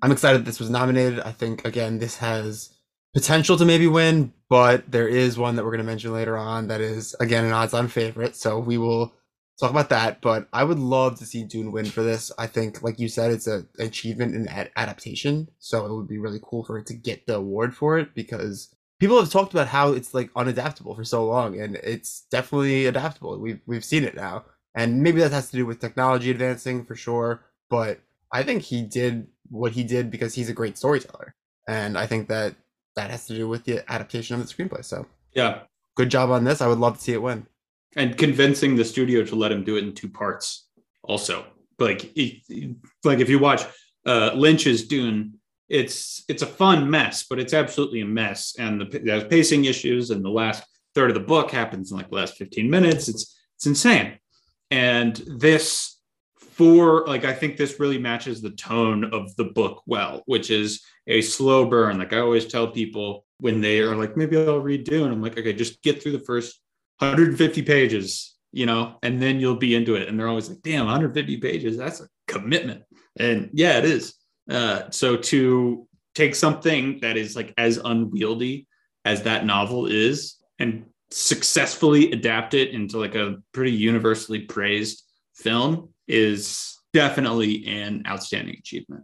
[0.02, 1.20] I'm excited this was nominated.
[1.20, 2.76] I think, again, this has
[3.14, 6.68] potential to maybe win, but there is one that we're going to mention later on
[6.68, 8.36] that is, again, an odds on favorite.
[8.36, 9.14] So we will
[9.62, 10.22] talk about that.
[10.22, 12.32] But I would love to see Dune win for this.
[12.38, 16.18] I think, like you said, it's a achievement in ad- adaptation, so it would be
[16.18, 19.68] really cool for it to get the award for it because people have talked about
[19.68, 23.40] how it's like unadaptable for so long, and it's definitely adaptable.
[23.40, 24.46] We've we've seen it now,
[24.76, 27.46] and maybe that has to do with technology advancing for sure.
[27.70, 28.00] But
[28.34, 31.36] I think he did what he did because he's a great storyteller,
[31.68, 32.56] and I think that
[32.96, 34.84] that has to do with the adaptation of the screenplay.
[34.84, 35.60] So yeah,
[35.96, 36.62] good job on this.
[36.62, 37.46] I would love to see it win
[37.96, 40.68] and convincing the studio to let him do it in two parts
[41.04, 41.46] also.
[41.80, 42.14] Like
[43.04, 43.64] like if you watch
[44.06, 45.34] uh lynch's dune
[45.70, 48.56] it's it's a fun mess but it's absolutely a mess.
[48.60, 52.10] And the there's pacing issues and the last third of the book happens in like
[52.10, 53.08] the last 15 minutes.
[53.08, 54.18] It's it's insane.
[54.70, 55.98] And this
[56.36, 60.84] for like i think this really matches the tone of the book well which is
[61.08, 61.98] a slow burn.
[61.98, 65.38] Like i always tell people when they are like maybe i'll read dune i'm like
[65.38, 66.62] okay just get through the first
[67.02, 70.08] 150 pages, you know, and then you'll be into it.
[70.08, 72.84] And they're always like, damn, 150 pages, that's a commitment.
[73.18, 74.16] And yeah, it is.
[74.50, 78.68] Uh, so to take something that is like as unwieldy
[79.06, 85.04] as that novel is and successfully adapt it into like a pretty universally praised
[85.36, 89.04] film is definitely an outstanding achievement.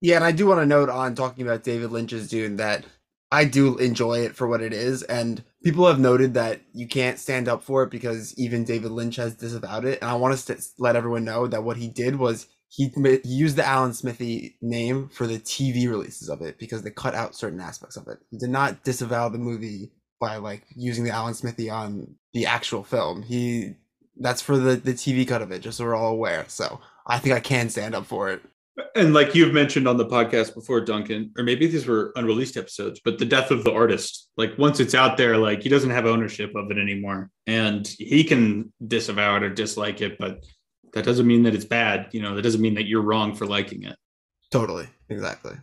[0.00, 2.84] Yeah, and I do want to note on talking about David Lynch's Dune that
[3.30, 5.02] I do enjoy it for what it is.
[5.02, 9.16] And people have noted that you can't stand up for it because even David Lynch
[9.16, 10.00] has disavowed it.
[10.00, 13.56] And I want to let everyone know that what he did was he, he used
[13.56, 17.60] the Alan Smithee name for the TV releases of it because they cut out certain
[17.60, 18.18] aspects of it.
[18.30, 22.82] He did not disavow the movie by like using the Alan Smithee on the actual
[22.82, 23.22] film.
[23.22, 23.74] He
[24.20, 26.44] that's for the the TV cut of it, just so we're all aware.
[26.48, 28.42] So I think I can stand up for it.
[28.94, 33.00] And like you've mentioned on the podcast before, Duncan, or maybe these were unreleased episodes,
[33.04, 36.06] but the death of the artist, like once it's out there, like he doesn't have
[36.06, 37.30] ownership of it anymore.
[37.46, 40.44] And he can disavow it or dislike it, but
[40.92, 42.08] that doesn't mean that it's bad.
[42.12, 43.96] You know, that doesn't mean that you're wrong for liking it.
[44.50, 44.88] Totally.
[45.08, 45.56] Exactly.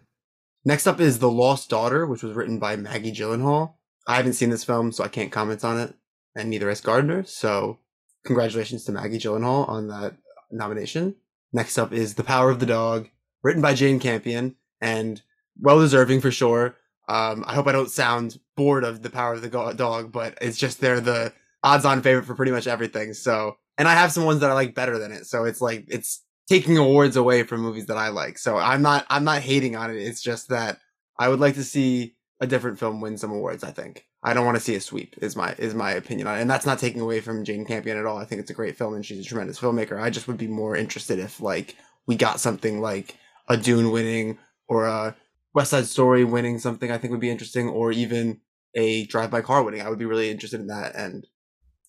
[0.64, 3.76] Next up is The Lost Daughter, which was written by Maggie Gyllenhaal.
[4.08, 5.94] I haven't seen this film, so I can't comment on it,
[6.36, 7.24] and neither has Gardner.
[7.24, 7.80] So,
[8.26, 10.16] congratulations to Maggie Gyllenhaal on that
[10.52, 11.16] nomination.
[11.56, 13.08] Next up is The Power of the Dog,
[13.42, 15.22] written by Jane Campion, and
[15.58, 16.76] well deserving for sure.
[17.08, 20.58] Um, I hope I don't sound bored of The Power of the Dog, but it's
[20.58, 21.32] just they're the
[21.64, 23.14] odds-on favorite for pretty much everything.
[23.14, 25.28] So, and I have some ones that I like better than it.
[25.28, 28.38] So it's like it's taking awards away from movies that I like.
[28.38, 29.96] So I'm not I'm not hating on it.
[29.96, 30.80] It's just that
[31.18, 33.64] I would like to see a different film win some awards.
[33.64, 35.16] I think I don't want to see a sweep.
[35.22, 37.96] Is my is my opinion on it, and that's not taking away from Jane Campion
[37.96, 38.18] at all.
[38.18, 40.02] I think it's a great film, and she's a tremendous filmmaker.
[40.02, 41.76] I just would be more interested if like
[42.08, 43.16] we got something like
[43.48, 45.16] a Dune winning or a
[45.54, 46.92] West Side Story winning something.
[46.92, 48.42] I think would be interesting, or even
[48.74, 49.82] a Drive by Car winning.
[49.82, 51.28] I would be really interested in that, and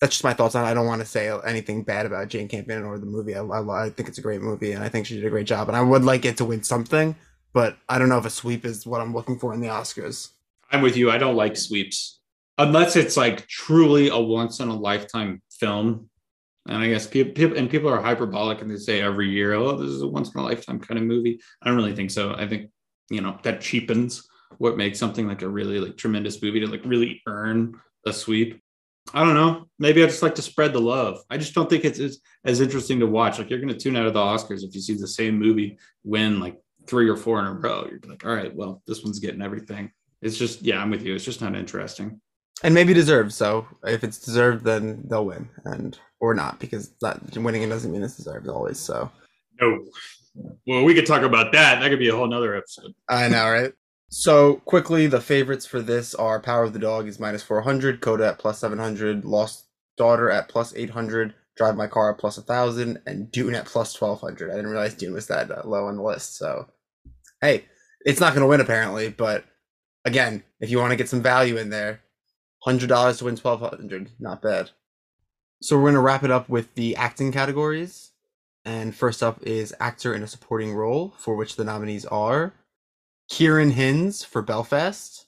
[0.03, 0.69] that's just my thoughts on it.
[0.69, 3.35] I don't want to say anything bad about Jane Campion or the movie.
[3.35, 5.47] I, I, I, think it's a great movie, and I think she did a great
[5.47, 5.69] job.
[5.69, 7.17] And I would like it to win something,
[7.55, 10.33] but I don't know if a sweep is what I'm looking for in the Oscars.
[10.71, 11.11] I'm with you.
[11.11, 12.17] I don't like sweeps
[12.59, 16.09] unless it's like truly a once in a lifetime film.
[16.69, 19.91] And I guess people and people are hyperbolic and they say every year, "Oh, this
[19.91, 22.35] is a once in a lifetime kind of movie." I don't really think so.
[22.35, 22.71] I think
[23.09, 24.27] you know that cheapens
[24.59, 28.61] what makes something like a really like tremendous movie to like really earn a sweep.
[29.15, 29.69] I don't know.
[29.79, 31.21] Maybe I just like to spread the love.
[31.31, 33.39] I just don't think it's as, as interesting to watch.
[33.39, 35.79] Like you're going to tune out of the Oscars if you see the same movie
[36.03, 37.87] win like three or four in a row.
[37.89, 39.93] You're like, all right, well, this one's getting everything
[40.23, 41.15] it's just yeah, I'm with you.
[41.15, 42.21] It's just not interesting.
[42.63, 43.33] And maybe deserved.
[43.33, 47.93] So if it's deserved, then they'll win, and or not because that winning it doesn't
[47.93, 48.79] mean it's deserved always.
[48.79, 49.11] So
[49.61, 49.85] no.
[50.67, 51.81] Well, we could talk about that.
[51.81, 52.93] That could be a whole nother episode.
[53.09, 53.73] I know, right?
[54.09, 58.29] So quickly, the favorites for this are Power of the Dog is minus 400, Coda
[58.29, 59.67] at plus 700, Lost
[59.97, 64.51] Daughter at plus 800, Drive My Car at plus 1,000, and Dune at plus 1,200.
[64.51, 66.37] I didn't realize Dune was that uh, low on the list.
[66.37, 66.69] So,
[67.41, 67.65] hey,
[68.05, 69.45] it's not going to win apparently, but
[70.05, 72.01] again, if you want to get some value in there,
[72.67, 74.71] hundred dollars to win twelve hundred, not bad.
[75.63, 78.11] So we're gonna wrap it up with the acting categories,
[78.65, 82.53] and first up is actor in a supporting role, for which the nominees are
[83.31, 85.27] Ciarán Hinds for Belfast.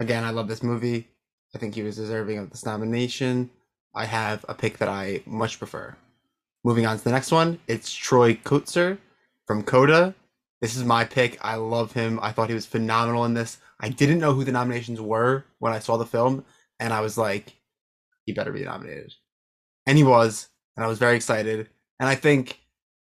[0.00, 1.08] Again, I love this movie.
[1.54, 3.50] I think he was deserving of this nomination.
[3.94, 5.96] I have a pick that I much prefer.
[6.64, 8.98] Moving on to the next one, it's Troy Kotsur
[9.46, 10.14] from Coda.
[10.60, 11.38] This is my pick.
[11.44, 12.18] I love him.
[12.22, 13.58] I thought he was phenomenal in this.
[13.80, 16.44] I didn't know who the nominations were when I saw the film,
[16.80, 17.52] and I was like,
[18.26, 19.12] he better be nominated.
[19.86, 21.68] And he was, and I was very excited.
[22.00, 22.60] And I think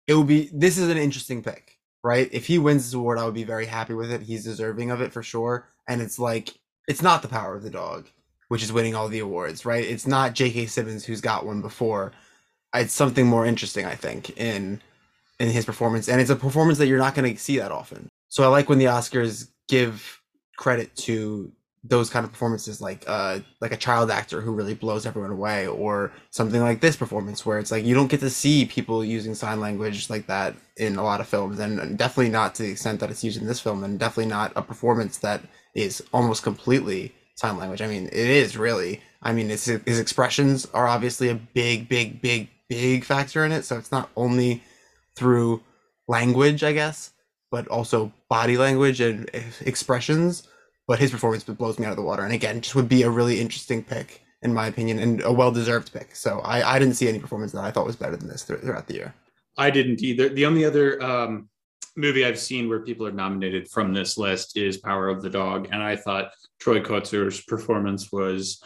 [0.07, 2.29] it will be this is an interesting pick, right?
[2.33, 4.23] If he wins this award, I would be very happy with it.
[4.23, 5.69] He's deserving of it for sure.
[5.87, 6.55] And it's like
[6.89, 8.09] it's not the power of the dog,
[8.49, 9.85] which is winning all the awards, right?
[9.85, 10.67] It's not J.K.
[10.67, 12.13] Simmons who's got one before.
[12.75, 14.81] It's something more interesting, I think, in
[15.39, 18.09] in his performance, and it's a performance that you're not going to see that often.
[18.29, 20.21] So I like when the Oscars give
[20.57, 21.51] credit to
[21.83, 25.67] those kind of performances like uh like a child actor who really blows everyone away
[25.67, 29.35] or something like this performance where it's like you don't get to see people using
[29.35, 33.01] sign language like that in a lot of films and definitely not to the extent
[33.01, 35.41] that it's used in this film and definitely not a performance that
[35.75, 40.87] is almost completely sign language i mean it is really i mean his expressions are
[40.87, 44.63] obviously a big big big big factor in it so it's not only
[45.17, 45.63] through
[46.07, 47.13] language i guess
[47.51, 49.29] but also body language and
[49.61, 50.47] expressions.
[50.91, 52.25] But his performance blows me out of the water.
[52.25, 55.53] And again, just would be a really interesting pick, in my opinion, and a well
[55.53, 56.17] deserved pick.
[56.17, 58.89] So I, I didn't see any performance that I thought was better than this throughout
[58.89, 59.15] the year.
[59.57, 60.31] I didn't either.
[60.31, 61.49] The only other um,
[61.97, 65.69] movie I've seen where people are nominated from this list is Power of the Dog.
[65.71, 68.61] And I thought Troy Kotsur's performance was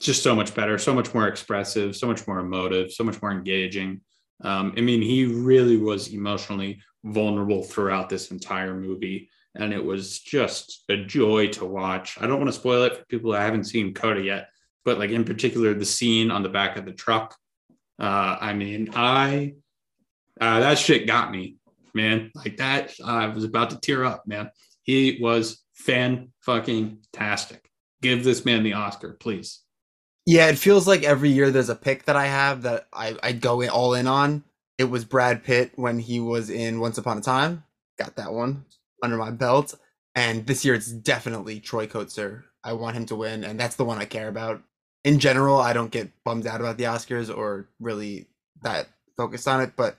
[0.00, 3.30] just so much better, so much more expressive, so much more emotive, so much more
[3.30, 4.00] engaging.
[4.42, 9.30] Um, I mean, he really was emotionally vulnerable throughout this entire movie.
[9.54, 12.16] And it was just a joy to watch.
[12.20, 14.48] I don't want to spoil it for people that haven't seen Coda yet,
[14.84, 17.36] but like in particular, the scene on the back of the truck.
[17.98, 19.54] Uh, I mean, I
[20.40, 21.56] uh, that shit got me,
[21.94, 22.30] man.
[22.34, 24.50] Like that, I was about to tear up, man.
[24.82, 27.70] He was fan fucking tastic.
[28.00, 29.60] Give this man the Oscar, please.
[30.24, 33.32] Yeah, it feels like every year there's a pick that I have that I, I
[33.32, 34.44] go all in on.
[34.78, 37.64] It was Brad Pitt when he was in Once Upon a Time.
[37.98, 38.64] Got that one
[39.02, 39.74] under my belt.
[40.14, 42.44] And this year it's definitely Troy Kotsur.
[42.64, 44.62] I want him to win, and that's the one I care about.
[45.04, 48.28] In general, I don't get bummed out about the Oscars or really
[48.62, 49.98] that focused on it, but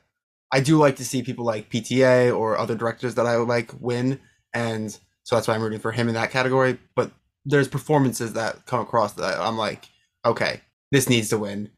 [0.51, 4.19] I do like to see people like PTA or other directors that I like win,
[4.53, 6.77] and so that's why I'm rooting for him in that category.
[6.95, 7.11] But
[7.43, 9.89] there's performances that come across that I'm like,
[10.25, 10.61] okay,
[10.91, 11.69] this needs to win,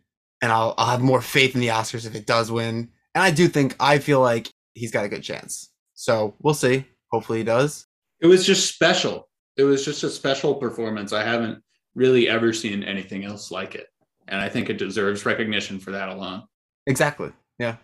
[0.42, 2.90] and I'll I'll have more faith in the Oscars if it does win.
[3.16, 5.72] And I do think I feel like he's got a good chance.
[5.94, 6.86] So we'll see.
[7.16, 7.88] Hopefully he does.
[8.20, 9.30] It was just special.
[9.56, 11.14] It was just a special performance.
[11.14, 13.88] I haven't really ever seen anything else like it.
[14.28, 16.44] And I think it deserves recognition for that alone.
[16.88, 17.32] Exactly.
[17.58, 17.78] Yeah.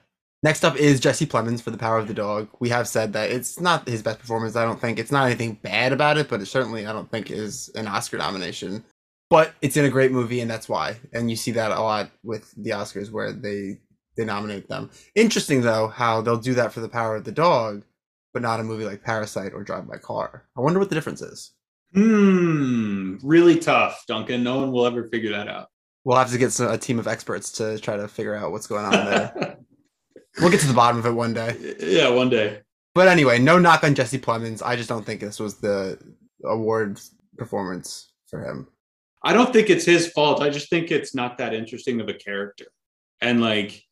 [0.44, 2.50] Next up is Jesse Plemons for The Power of the Dog.
[2.60, 4.58] We have said that it's not his best performance.
[4.58, 7.32] I don't think it's not anything bad about it, but it certainly I don't think
[7.32, 8.84] is an Oscar nomination.
[9.30, 10.98] But it's in a great movie, and that's why.
[11.14, 13.80] And you see that a lot with the Oscars where they
[14.18, 14.90] they nominate them.
[15.16, 17.84] Interesting though how they'll do that for The Power of the Dog,
[18.34, 20.46] but not a movie like Parasite or Drive My Car.
[20.58, 21.52] I wonder what the difference is.
[21.94, 24.44] Hmm, really tough, Duncan.
[24.44, 25.68] No one will ever figure that out.
[26.04, 28.68] We'll have to get some, a team of experts to try to figure out what's
[28.68, 29.58] going on there.
[30.40, 31.76] we'll get to the bottom of it one day.
[31.80, 32.62] yeah, one day.
[32.96, 34.62] But anyway, no knock on Jesse Plemons.
[34.64, 35.98] I just don't think this was the
[36.44, 37.00] award
[37.38, 38.68] performance for him.
[39.24, 40.42] I don't think it's his fault.
[40.42, 42.66] I just think it's not that interesting of a character.
[43.22, 43.84] And like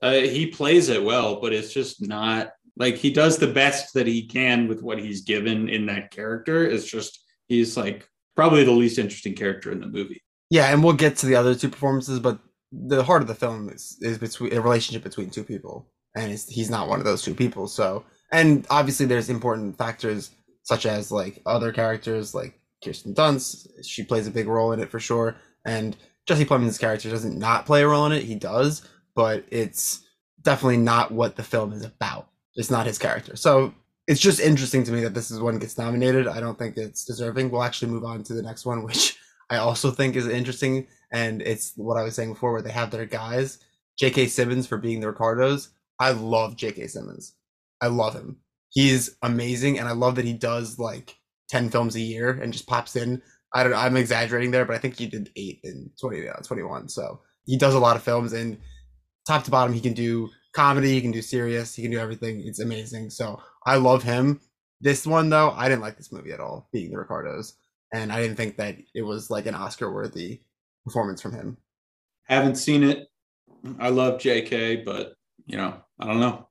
[0.00, 4.06] uh, he plays it well, but it's just not like he does the best that
[4.06, 6.66] he can with what he's given in that character.
[6.66, 10.22] It's just he's like probably the least interesting character in the movie.
[10.48, 12.38] Yeah, and we'll get to the other two performances, but
[12.72, 16.70] the heart of the film is, is between a relationship between two people, and he's
[16.70, 17.68] not one of those two people.
[17.68, 20.30] So, and obviously, there's important factors
[20.62, 23.68] such as like other characters, like Kirsten Dunst.
[23.84, 27.66] She plays a big role in it for sure, and Jesse Plemons' character doesn't not
[27.66, 28.24] play a role in it.
[28.24, 30.00] He does, but it's
[30.40, 32.29] definitely not what the film is about.
[32.56, 33.36] It's not his character.
[33.36, 33.72] So
[34.06, 36.26] it's just interesting to me that this is one gets nominated.
[36.26, 37.50] I don't think it's deserving.
[37.50, 39.16] We'll actually move on to the next one, which
[39.50, 42.90] I also think is interesting, and it's what I was saying before, where they have
[42.90, 43.58] their guys.
[43.98, 44.28] J.K.
[44.28, 45.70] Simmons for being the Ricardos.
[45.98, 46.86] I love J.K.
[46.86, 47.34] Simmons.
[47.80, 48.38] I love him.
[48.70, 51.16] He's amazing, and I love that he does like
[51.48, 53.20] ten films a year and just pops in.
[53.54, 53.72] I don't.
[53.72, 56.88] Know, I'm exaggerating there, but I think he did eight in 20, uh, 21.
[56.88, 58.58] So he does a lot of films, and
[59.26, 62.42] top to bottom, he can do comedy, he can do serious, he can do everything.
[62.44, 63.10] It's amazing.
[63.10, 64.40] So I love him.
[64.80, 67.54] This one though, I didn't like this movie at all, being the Ricardos,
[67.92, 70.40] and I didn't think that it was like an Oscar worthy
[70.84, 71.58] performance from him.
[72.24, 73.08] Haven't seen it.
[73.78, 75.14] I love JK, but
[75.46, 76.48] you know, I don't know.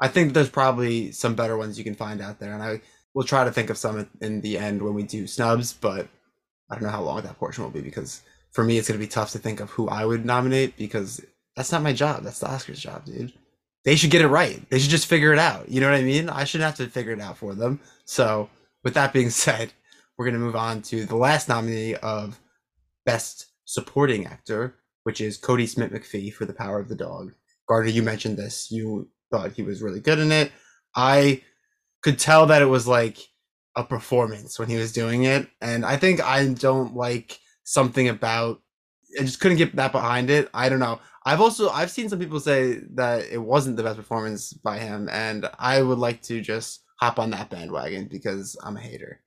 [0.00, 2.80] I think there's probably some better ones you can find out there, and I
[3.14, 6.08] will try to think of some in the end when we do snubs, but
[6.70, 9.04] I don't know how long that portion will be because for me it's going to
[9.04, 11.20] be tough to think of who I would nominate because
[11.56, 12.22] that's not my job.
[12.22, 13.32] That's the Oscars job, dude.
[13.84, 14.68] They should get it right.
[14.70, 15.68] They should just figure it out.
[15.68, 16.28] You know what I mean?
[16.28, 17.80] I shouldn't have to figure it out for them.
[18.04, 18.50] So,
[18.84, 19.72] with that being said,
[20.16, 22.38] we're going to move on to the last nominee of
[23.06, 27.32] Best Supporting Actor, which is Kodi Smit-McPhee for The Power of the Dog.
[27.68, 28.70] Gardner, you mentioned this.
[28.70, 30.52] You thought he was really good in it.
[30.94, 31.42] I
[32.02, 33.18] could tell that it was like
[33.76, 35.48] a performance when he was doing it.
[35.60, 38.60] And I think I don't like something about
[39.18, 40.48] I just couldn't get that behind it.
[40.54, 41.00] I don't know.
[41.24, 45.08] I've also I've seen some people say that it wasn't the best performance by him,
[45.10, 49.20] and I would like to just hop on that bandwagon because I'm a hater.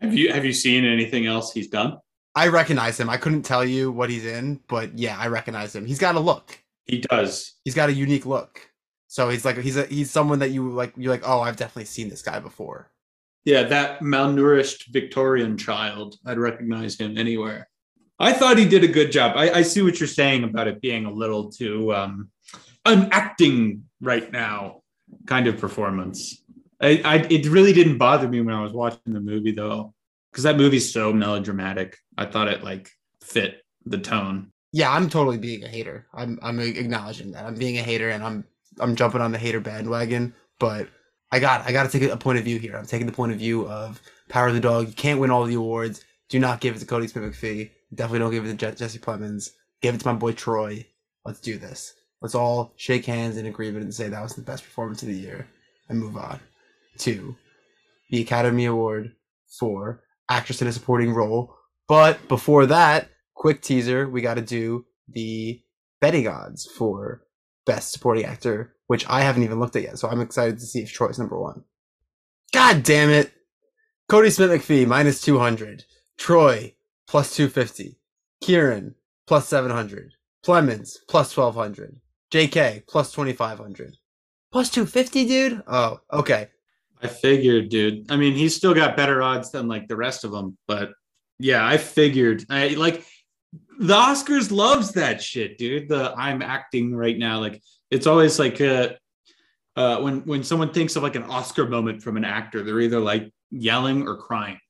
[0.00, 1.98] Have you have you seen anything else he's done?
[2.34, 3.10] I recognize him.
[3.10, 5.84] I couldn't tell you what he's in, but yeah, I recognize him.
[5.84, 6.62] He's got a look.
[6.86, 7.54] He does.
[7.64, 8.60] He's got a unique look.
[9.08, 11.86] So he's like he's a he's someone that you like you're like, "Oh, I've definitely
[11.86, 12.92] seen this guy before."
[13.44, 16.16] Yeah, that malnourished Victorian child.
[16.26, 17.69] I'd recognize him anywhere.
[18.20, 19.32] I thought he did a good job.
[19.34, 22.28] I, I see what you're saying about it being a little too um,
[22.84, 24.82] an acting right now
[25.26, 26.42] kind of performance.
[26.80, 29.94] I, I it really didn't bother me when I was watching the movie though,
[30.30, 31.96] because that movie's so melodramatic.
[32.16, 32.90] I thought it like
[33.22, 34.52] fit the tone.
[34.72, 36.06] Yeah, I'm totally being a hater.
[36.14, 38.44] I'm I'm acknowledging that I'm being a hater and I'm
[38.78, 40.34] I'm jumping on the hater bandwagon.
[40.58, 40.88] But
[41.32, 42.76] I got I got to take a point of view here.
[42.76, 44.88] I'm taking the point of view of Power of the Dog.
[44.88, 46.04] You can't win all the awards.
[46.28, 47.70] Do not give it to Kodi Smit-McPhee.
[47.94, 49.50] Definitely don't give it to Jesse Plemons.
[49.82, 50.86] Give it to my boy Troy.
[51.24, 51.94] Let's do this.
[52.22, 55.14] Let's all shake hands in agreement and say that was the best performance of the
[55.14, 55.48] year
[55.88, 56.38] and move on
[56.98, 57.34] to
[58.10, 59.12] the Academy Award
[59.58, 61.54] for Actress in a Supporting Role.
[61.88, 65.62] But before that, quick teaser, we got to do the
[66.00, 67.22] betting odds for
[67.66, 69.98] Best Supporting Actor, which I haven't even looked at yet.
[69.98, 71.64] So I'm excited to see if Troy's number one.
[72.52, 73.32] God damn it.
[74.10, 75.84] Kodi Smit-McPhee, minus 200.
[76.18, 76.74] Troy,
[77.10, 77.98] plus 250.
[78.42, 78.94] Ciarán,
[79.26, 80.14] plus 700.
[80.46, 82.00] Plemons plus 1200.
[82.32, 83.96] JK plus 2500.
[84.52, 85.62] Plus 250, dude?
[85.66, 86.48] Oh, okay.
[87.02, 88.10] I figured, dude.
[88.12, 90.92] I mean, he's still got better odds than like the rest of them, but
[91.40, 92.44] yeah, I figured.
[92.48, 93.04] I like
[93.80, 95.88] the Oscars loves that shit, dude.
[95.88, 97.40] The I'm acting right now.
[97.40, 98.90] Like it's always like uh,
[99.76, 103.00] uh, when when someone thinks of like an Oscar moment from an actor, they're either
[103.00, 104.60] like yelling or crying,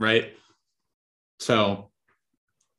[0.00, 0.34] right?
[1.44, 1.90] So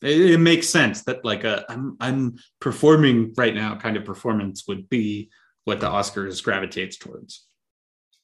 [0.01, 4.63] it, it makes sense that like a I'm I'm performing right now kind of performance
[4.68, 5.30] would be
[5.66, 7.45] what the Oscars gravitates towards.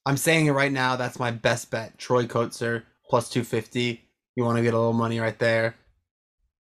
[0.06, 0.96] I'm saying it right now.
[0.96, 1.98] That's my best bet.
[2.00, 4.02] Troy Kotsur plus 250.
[4.36, 5.76] You want to get a little money right there.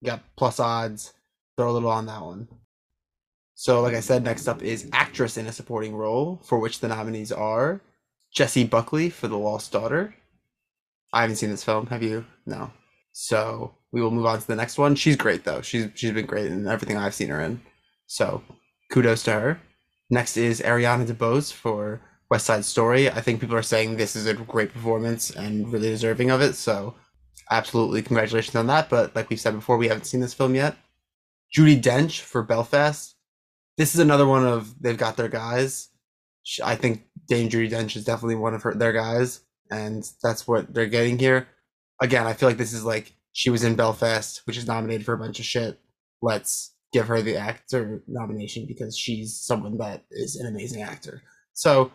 [0.02, 1.14] You got plus odds.
[1.56, 2.48] Throw a little on that one.
[3.54, 6.88] So, like I said, next up is actress in a supporting role, for which the
[6.88, 7.82] nominees are
[8.32, 10.16] Jessie Buckley for The Lost Daughter.
[11.12, 11.88] I haven't seen this film.
[11.88, 12.26] Have you?
[12.46, 12.72] No.
[13.20, 14.94] So we will move on to the next one.
[14.94, 15.62] She's great though.
[15.62, 17.60] She's she's been great in everything I've seen her in.
[18.06, 18.44] So
[18.92, 19.60] kudos to her.
[20.12, 22.00] Next is Ariana DeBose for
[22.30, 23.10] West Side Story.
[23.10, 26.54] I think people are saying this is a great performance and really deserving of it.
[26.54, 26.94] So
[27.50, 28.88] absolutely congratulations on that.
[28.88, 30.78] But like we've said before, we haven't seen this film yet.
[31.58, 33.16] Judi Dench for Belfast.
[33.78, 35.90] This is another one of they've got their guys.
[36.64, 39.42] I think Dame Judi Dench is definitely one of her their guys,
[39.72, 41.48] and that's what they're getting here.
[42.02, 45.14] Again, I feel like this is like she was in Belfast, which is nominated for
[45.14, 45.80] a bunch of shit.
[46.22, 51.22] Let's give her the actor nomination because she's someone that is an amazing actor.
[51.54, 51.92] So,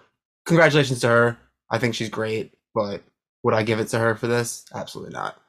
[0.47, 1.39] congratulations to her.
[1.71, 3.03] I think she's great, but
[3.43, 4.65] would I give it to her for this?
[4.75, 5.41] Absolutely not.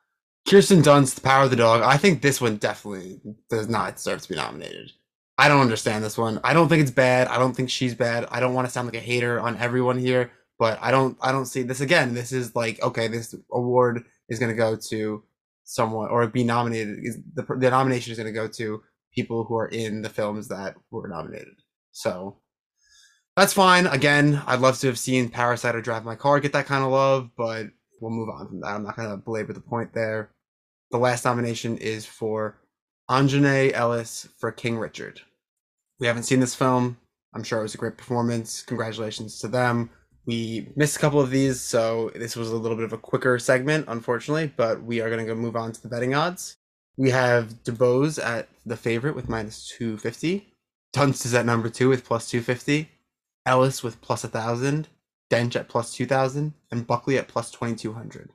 [0.47, 1.81] Kirsten Dunst, The Power of the Dog.
[1.81, 4.91] I think this one definitely does not deserve to be nominated.
[5.37, 6.39] I don't understand this one.
[6.43, 7.27] I don't think it's bad.
[7.27, 8.27] I don't think she's bad.
[8.29, 11.31] I don't want to sound like a hater on everyone here, but I don't I
[11.31, 12.13] don't see this again.
[12.13, 15.23] This is like okay, this award is going to go to
[15.63, 16.97] someone or be nominated.
[17.33, 18.81] The the nomination is going to go to
[19.13, 21.55] people who are in the films that were nominated.
[21.91, 22.39] So
[23.35, 23.87] that's fine.
[23.87, 26.91] Again, I'd love to have seen Parasite or Drive My Car get that kind of
[26.91, 27.67] love, but
[28.01, 28.67] we'll move on from that.
[28.67, 30.31] I'm not going to belabor the point there.
[30.91, 32.59] The last nomination is for
[33.09, 35.21] Aunjanue Ellis for King Richard.
[35.99, 36.97] We haven't seen this film.
[37.33, 38.61] I'm sure it was a great performance.
[38.61, 39.89] Congratulations to them.
[40.25, 43.37] We missed a couple of these, so this was a little bit of a quicker
[43.39, 46.57] segment, unfortunately, but we are going to go move on to the betting odds.
[46.95, 50.53] We have DeBose at the favorite with minus 250.
[50.95, 52.89] Dunst is at number two with plus 250.
[53.45, 54.87] Ellis with plus 1,000.
[55.31, 56.53] Dench at plus 2,000.
[56.71, 58.29] And Buckley at plus 2,200.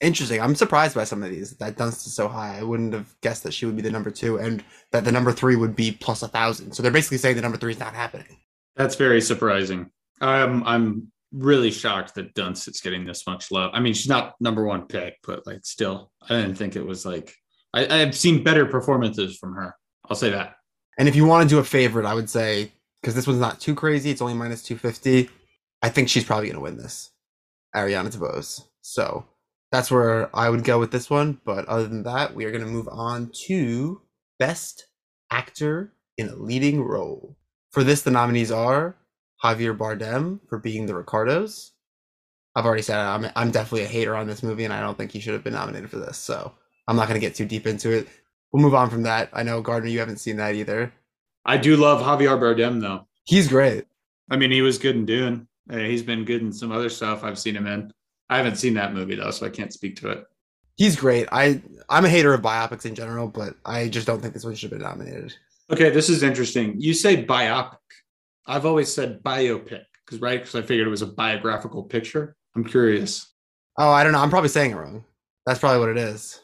[0.00, 0.40] Interesting.
[0.40, 1.52] I'm surprised by some of these.
[1.56, 2.58] That Dunst is so high.
[2.58, 5.32] I wouldn't have guessed that she would be the number two and that the number
[5.32, 6.72] three would be plus 1,000.
[6.72, 8.38] So they're basically saying the number three is not happening.
[8.76, 9.90] That's very surprising.
[10.20, 13.70] I'm, I'm really shocked that Dunst is getting this much love.
[13.74, 17.04] I mean, she's not number one pick, but like still, I didn't think it was
[17.04, 17.34] like
[17.74, 19.74] I, I've seen better performances from her.
[20.08, 20.54] I'll say that.
[20.96, 23.60] And if you want to do a favorite, I would say because this one's not
[23.60, 25.28] too crazy, it's only minus two fifty.
[25.82, 27.10] I think she's probably to win this,
[27.74, 28.62] Ariana DeBose.
[28.80, 29.26] So
[29.72, 31.40] that's where I would go with this one.
[31.44, 34.00] But other than that, we are to move on to
[34.38, 34.86] best
[35.30, 37.36] actor in a leading role.
[37.72, 38.94] For this, the nominees are
[39.44, 41.72] Javier Bardem for being the Ricardos.
[42.56, 45.12] I've already said I'm I'm definitely a hater on this movie, and I don't think
[45.12, 46.16] he should have been nominated for this.
[46.16, 46.52] So
[46.88, 48.08] I'm not going to get too deep into it.
[48.52, 49.30] We'll move on from that.
[49.32, 50.92] I know Gardner, you haven't seen that either.
[51.44, 53.06] I do love Javier Bardem though.
[53.24, 53.86] He's great.
[54.30, 55.46] I mean, he was good in Dune.
[55.70, 57.92] Uh, he's been good in some other stuff I've seen him in.
[58.30, 60.24] I haven't seen that movie though, so I can't speak to it.
[60.76, 61.28] He's great.
[61.30, 64.54] I I'm a hater of biopics in general, but I just don't think this one
[64.54, 65.34] should have been nominated.
[65.70, 66.74] Okay, this is interesting.
[66.78, 67.78] You say biopic.
[68.46, 72.36] I've always said biopic because right because I figured it was a biographical picture.
[72.54, 73.32] I'm curious.
[73.78, 74.20] Oh, I don't know.
[74.20, 75.04] I'm probably saying it wrong.
[75.46, 76.40] That's probably what it is.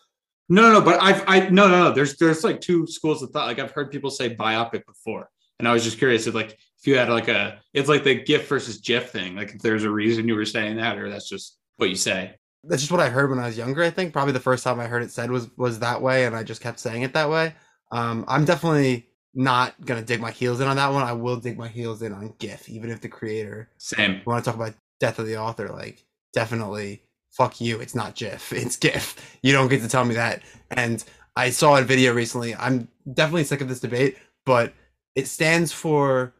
[0.48, 0.80] No, no, no.
[0.80, 1.92] but I've I no no no.
[1.92, 3.46] There's there's like two schools of thought.
[3.46, 5.28] Like I've heard people say biopic before,
[5.58, 8.16] and I was just curious if like if you had like a it's like the
[8.16, 9.36] GIF versus GIF thing.
[9.36, 12.34] Like if there's a reason you were saying that, or that's just what you say.
[12.64, 13.82] That's just what I heard when I was younger.
[13.82, 16.34] I think probably the first time I heard it said was was that way, and
[16.34, 17.54] I just kept saying it that way.
[17.92, 21.02] Um, I'm definitely not gonna dig my heels in on that one.
[21.02, 23.68] I will dig my heels in on GIF, even if the creator.
[23.78, 24.22] Same.
[24.24, 27.80] Want to talk about death of the author, like definitely fuck you.
[27.80, 28.52] It's not GIF.
[28.56, 29.38] It's GIF.
[29.42, 30.42] You don't get to tell me that.
[30.72, 31.04] And
[31.36, 32.54] I saw a video recently.
[32.54, 34.72] I'm definitely sick of this debate, but
[35.14, 36.34] it stands for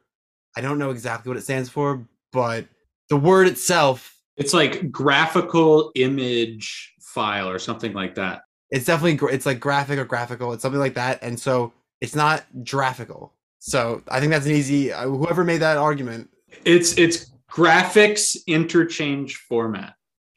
[0.57, 2.66] I don't know exactly what it stands for, but
[3.09, 4.16] the word itself.
[4.36, 8.43] It's like graphical image file or something like that.
[8.70, 10.53] It's definitely it's like graphic or graphical.
[10.53, 13.34] It's something like that, and so it's not graphical.
[13.59, 14.92] So I think that's an easy.
[14.92, 16.30] Uh, whoever made that argument.
[16.64, 19.94] It's it's graphics interchange format.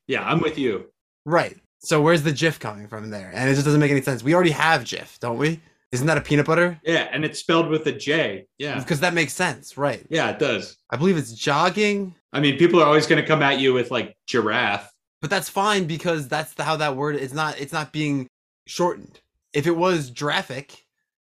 [0.08, 0.92] Yeah, I'm with you.
[1.26, 1.58] Right.
[1.80, 3.32] So where's the GIF coming from there?
[3.34, 4.24] And it just doesn't make any sense.
[4.24, 5.60] We already have Jif, don't we?
[5.92, 6.80] Isn't that a peanut butter?
[6.84, 8.48] Yeah, and it's spelled with a J.
[8.58, 8.80] Yeah.
[8.80, 10.06] Because that makes sense, right?
[10.10, 10.78] Yeah, it does.
[10.90, 13.92] I believe it's jogging, I mean, people are always going to come at you with
[13.92, 14.92] like giraffe.
[15.22, 18.28] but that's fine because that's the, how that word it's not it's not being
[18.66, 19.22] shortened.
[19.54, 20.83] If it was graphic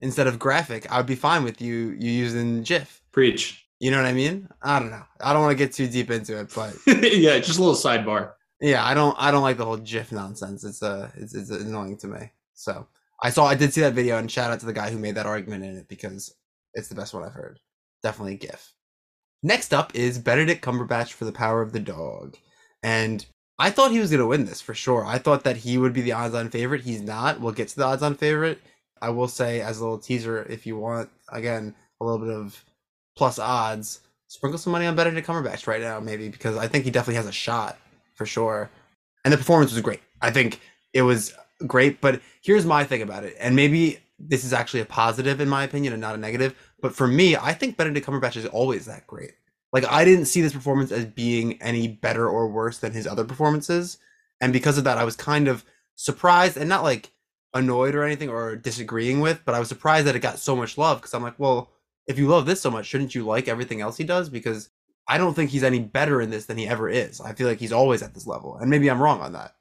[0.03, 3.01] instead of graphic, I would be fine with you you using GIF.
[3.11, 3.65] Preach.
[3.79, 4.47] You know what I mean?
[4.61, 5.03] I don't know.
[5.19, 8.33] I don't want to get too deep into it, but yeah, just a little sidebar.
[8.61, 10.63] yeah, I don't I don't like the whole GIF nonsense.
[10.63, 12.31] It's uh it's, it's annoying to me.
[12.53, 12.87] So
[13.21, 15.15] I saw I did see that video and shout out to the guy who made
[15.15, 16.35] that argument in it because
[16.75, 17.59] it's the best one I've heard.
[18.03, 18.73] Definitely GIF.
[19.41, 22.37] Next up is Benedict Cumberbatch for the Power of the Dog,
[22.81, 23.25] and
[23.59, 25.05] I thought he was gonna win this for sure.
[25.05, 26.81] I thought that he would be the odds-on favorite.
[26.81, 27.41] He's not.
[27.41, 28.61] We'll get to the odds-on favorite.
[29.03, 32.63] I will say as a little teaser, if you want again a little bit of
[33.17, 36.91] plus odds, sprinkle some money on Benedict Cumberbatch right now, maybe because I think he
[36.91, 37.77] definitely has a shot
[38.15, 38.69] for sure.
[39.25, 39.99] And the performance was great.
[40.21, 40.61] I think
[40.93, 41.33] it was
[41.67, 41.99] great.
[41.99, 45.65] But here's my thing about it, and maybe this is actually a positive in my
[45.65, 46.55] opinion and not a negative.
[46.81, 49.33] But for me, I think Benedict Cumberbatch is always that great.
[49.73, 53.25] Like I didn't see this performance as being any better or worse than his other
[53.25, 53.97] performances,
[54.39, 57.11] and because of that, I was kind of surprised and not like
[57.53, 60.77] annoyed or anything or disagreeing with, but I was surprised that it got so much
[60.77, 61.71] love because I'm like, well,
[62.07, 64.29] if you love this so much, shouldn't you like everything else he does?
[64.29, 64.69] Because
[65.07, 67.21] I don't think he's any better in this than he ever is.
[67.21, 69.55] I feel like he's always at this level, and maybe I'm wrong on that.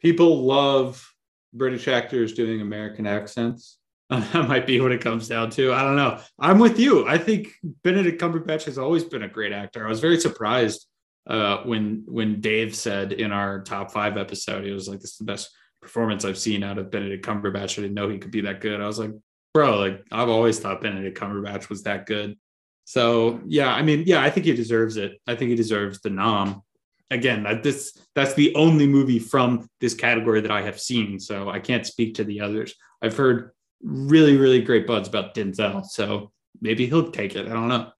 [0.00, 1.06] People love
[1.52, 3.78] British actors doing American accents.
[4.10, 5.72] that might be what it comes down to.
[5.72, 6.20] I don't know.
[6.38, 7.08] I'm with you.
[7.08, 7.48] I think
[7.82, 9.84] Benedict Cumberbatch has always been a great actor.
[9.84, 10.86] I was very surprised
[11.28, 15.18] uh, when when Dave said in our top five episode, he was like, "This is
[15.18, 15.50] the best
[15.80, 18.80] performance I've seen out of Benedict Cumberbatch." I didn't know he could be that good.
[18.80, 19.12] I was like,
[19.54, 22.36] "Bro, like I've always thought Benedict Cumberbatch was that good."
[22.84, 25.20] So yeah, I mean, yeah, I think he deserves it.
[25.26, 26.62] I think he deserves the nom.
[27.10, 31.48] Again, that this that's the only movie from this category that I have seen, so
[31.48, 32.74] I can't speak to the others.
[33.02, 33.50] I've heard
[33.82, 37.46] really, really great buds about Denzel, so maybe he'll take it.
[37.46, 37.92] I don't know.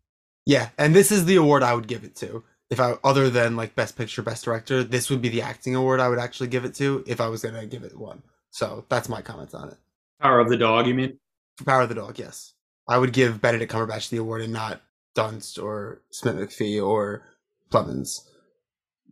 [0.45, 2.45] Yeah, and this is the award I would give it to.
[2.71, 6.01] If I other than like best picture, best director, this would be the acting award
[6.01, 8.23] I would actually give it to if I was gonna give it one.
[8.51, 9.77] So that's my comments on it.
[10.21, 11.19] Power of the Dog, you mean?
[11.59, 12.55] For Power of the Dog, yes.
[12.89, 14.81] I would give Benedict Cumberbatch the award and not
[15.17, 17.23] Dunst or Smit-McPhee or
[17.71, 18.21] Plemons.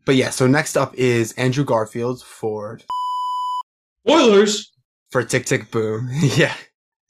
[0.04, 2.80] But yeah, so next up is Andrew Garfield for
[4.06, 4.72] Spoilers.
[5.10, 6.10] for Tick Tick Boom.
[6.36, 6.54] yeah.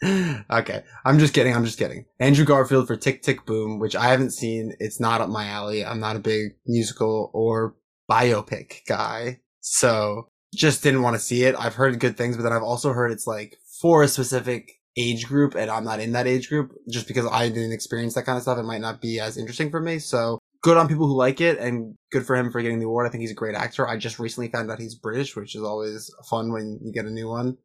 [0.50, 0.84] Okay.
[1.04, 1.54] I'm just kidding.
[1.54, 2.04] I'm just kidding.
[2.20, 4.74] Andrew Garfield for Tick Tick Boom, which I haven't seen.
[4.78, 5.84] It's not up my alley.
[5.84, 7.74] I'm not a big musical or
[8.10, 9.40] biopic guy.
[9.60, 11.56] So just didn't want to see it.
[11.58, 15.26] I've heard good things, but then I've also heard it's like for a specific age
[15.26, 18.36] group and I'm not in that age group just because I didn't experience that kind
[18.36, 18.58] of stuff.
[18.58, 19.98] It might not be as interesting for me.
[19.98, 23.06] So good on people who like it and good for him for getting the award.
[23.06, 23.88] I think he's a great actor.
[23.88, 27.10] I just recently found out he's British, which is always fun when you get a
[27.10, 27.58] new one.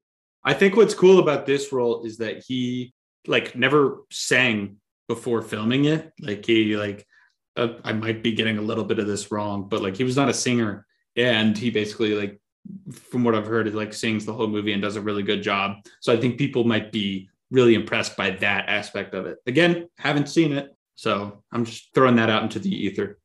[0.43, 2.93] I think what's cool about this role is that he
[3.27, 4.77] like never sang
[5.07, 6.11] before filming it.
[6.21, 7.05] Like he like
[7.57, 10.15] uh, I might be getting a little bit of this wrong, but like he was
[10.15, 10.85] not a singer,
[11.15, 12.39] and he basically like
[12.91, 15.43] from what I've heard, is like sings the whole movie and does a really good
[15.43, 15.77] job.
[16.01, 19.39] So I think people might be really impressed by that aspect of it.
[19.47, 23.19] Again, haven't seen it, so I'm just throwing that out into the ether.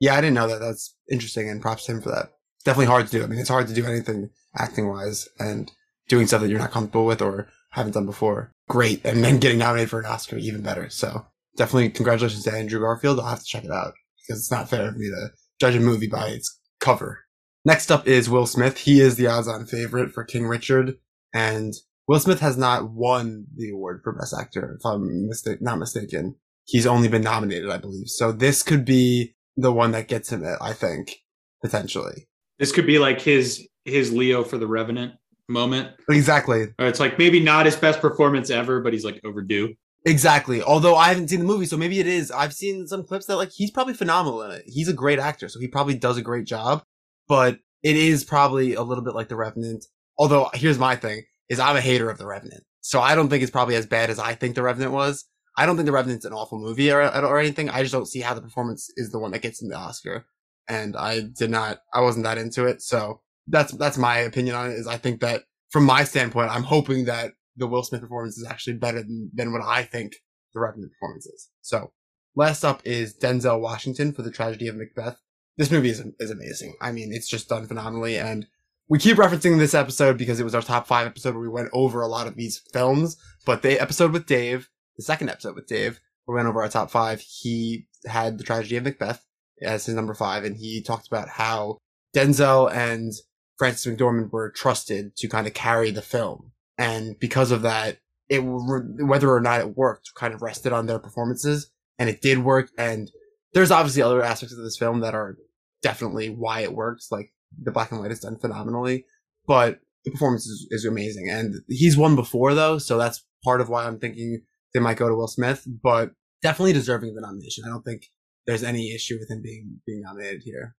[0.00, 0.60] Yeah, I didn't know that.
[0.60, 2.30] That's interesting, and props to him for that.
[2.56, 3.22] It's definitely hard to do.
[3.22, 5.70] I mean, it's hard to do anything acting wise, and
[6.10, 8.52] doing stuff that you're not comfortable with or haven't done before.
[8.68, 10.90] Great, and then getting nominated for an Oscar, even better.
[10.90, 11.24] So
[11.56, 13.18] definitely congratulations to Andrew Garfield.
[13.18, 15.30] I'll have to check it out because it's not fair for me to
[15.60, 17.20] judge a movie by its cover.
[17.64, 18.78] Next up is Will Smith.
[18.78, 20.96] He is the odds-on favorite for King Richard,
[21.32, 21.72] and
[22.08, 26.36] Will Smith has not won the award for Best Actor, if I'm mistake, not mistaken.
[26.64, 28.08] He's only been nominated, I believe.
[28.08, 31.16] So this could be the one that gets him it, I think,
[31.62, 32.28] potentially.
[32.58, 35.14] This could be like his his Leo for the Revenant
[35.50, 35.90] moment.
[36.08, 36.68] Exactly.
[36.78, 39.74] Or it's like maybe not his best performance ever, but he's like overdue.
[40.06, 40.62] Exactly.
[40.62, 42.30] Although I haven't seen the movie, so maybe it is.
[42.30, 44.62] I've seen some clips that like he's probably phenomenal in it.
[44.66, 46.82] He's a great actor, so he probably does a great job.
[47.28, 49.84] But it is probably a little bit like The Revenant.
[50.18, 53.42] Although here's my thing: is I'm a hater of The Revenant, so I don't think
[53.42, 55.26] it's probably as bad as I think The Revenant was.
[55.58, 57.68] I don't think The Revenant's an awful movie or, or anything.
[57.68, 60.24] I just don't see how the performance is the one that gets him the Oscar,
[60.66, 61.80] and I did not.
[61.92, 63.20] I wasn't that into it, so
[63.50, 64.74] that's that's my opinion on it.
[64.74, 68.46] Is I think that from my standpoint, I'm hoping that the Will Smith performance is
[68.46, 70.14] actually better than, than what I think
[70.54, 71.48] the Revenant performance is.
[71.60, 71.92] So,
[72.34, 75.20] last up is Denzel Washington for the Tragedy of Macbeth.
[75.56, 76.74] This movie is, is amazing.
[76.80, 78.46] I mean, it's just done phenomenally, and
[78.88, 81.70] we keep referencing this episode because it was our top five episode where we went
[81.72, 83.16] over a lot of these films.
[83.46, 86.90] But the episode with Dave, the second episode with Dave, we went over our top
[86.90, 89.24] five, he had the Tragedy of Macbeth
[89.62, 91.78] as his number five, and he talked about how
[92.16, 93.12] Denzel and
[93.60, 96.52] Frances McDormand were trusted to kind of carry the film.
[96.78, 97.98] And because of that,
[98.30, 102.38] it whether or not it worked kind of rested on their performances, and it did
[102.38, 102.70] work.
[102.78, 103.10] And
[103.52, 105.36] there's obviously other aspects of this film that are
[105.82, 107.08] definitely why it works.
[107.12, 109.04] Like the black and white is done phenomenally,
[109.46, 111.28] but the performance is, is amazing.
[111.28, 114.40] And he's won before though, so that's part of why I'm thinking
[114.72, 117.64] they might go to Will Smith, but definitely deserving of the nomination.
[117.66, 118.06] I don't think
[118.46, 120.76] there's any issue with him being being nominated here.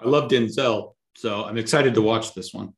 [0.00, 2.72] I love Denzel, so I'm excited to watch this one.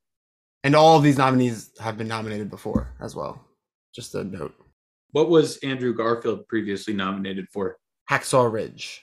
[0.65, 3.45] And all of these nominees have been nominated before as well.
[3.95, 4.55] Just a note.
[5.13, 7.79] What was Andrew Garfield previously nominated for?
[8.11, 9.03] Hacksaw Ridge.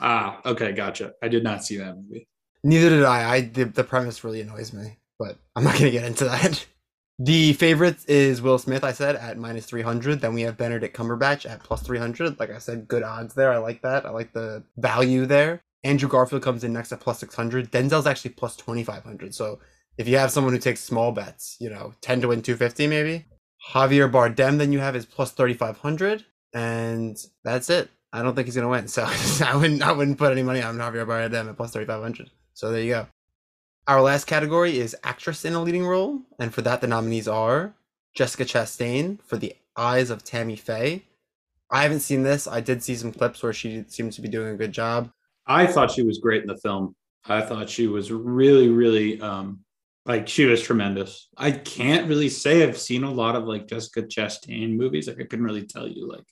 [0.00, 1.12] Ah, okay, gotcha.
[1.22, 2.28] I did not see that movie.
[2.62, 3.34] Neither did I.
[3.34, 6.66] I the, the premise really annoys me, but I'm not going to get into that.
[7.20, 10.20] The favorite is Will Smith, I said, at minus 300.
[10.20, 12.40] Then we have Benedict Cumberbatch at plus 300.
[12.40, 13.52] Like I said, good odds there.
[13.52, 14.04] I like that.
[14.04, 15.62] I like the value there.
[15.84, 17.70] Andrew Garfield comes in next at plus 600.
[17.70, 19.34] Denzel's actually plus 2500.
[19.34, 19.60] So
[19.98, 23.26] if you have someone who takes small bets, you know, 10 to win 250 maybe.
[23.72, 26.24] Javier Bardem, then you have is plus 3500.
[26.54, 27.90] And that's it.
[28.12, 28.88] I don't think he's going to win.
[28.88, 29.04] So
[29.44, 32.30] I wouldn't, I wouldn't put any money on Javier Bardem at plus 3500.
[32.54, 33.06] So there you go.
[33.86, 37.74] Our last category is actress in a leading role, and for that the nominees are
[38.14, 41.04] Jessica Chastain for The Eyes of Tammy Faye.
[41.70, 42.46] I haven't seen this.
[42.46, 45.10] I did see some clips where she seems to be doing a good job.
[45.46, 46.94] I thought she was great in the film.
[47.24, 49.60] I thought she was really, really um
[50.06, 51.28] like she was tremendous.
[51.36, 55.08] I can't really say I've seen a lot of like Jessica Chastain movies.
[55.08, 56.24] Like I couldn't really tell you like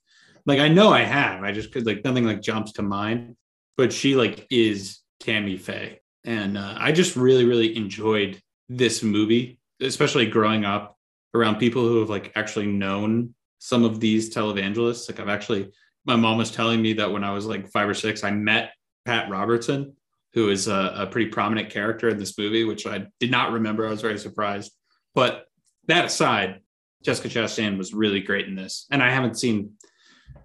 [0.46, 1.42] like I know I have.
[1.42, 3.36] I just could like nothing like jumps to mind.
[3.76, 6.00] But she like is Tammy Faye.
[6.24, 10.96] And uh, I just really, really enjoyed this movie, especially growing up
[11.34, 15.10] around people who have like actually known some of these televangelists.
[15.10, 15.72] Like I've actually,
[16.04, 18.72] my mom was telling me that when I was like five or six, I met
[19.04, 19.96] Pat Robertson,
[20.34, 23.86] who is a, a pretty prominent character in this movie, which I did not remember.
[23.86, 24.72] I was very surprised.
[25.14, 25.44] But
[25.88, 26.60] that aside,
[27.02, 28.86] Jessica Chastain was really great in this.
[28.90, 29.72] And I haven't seen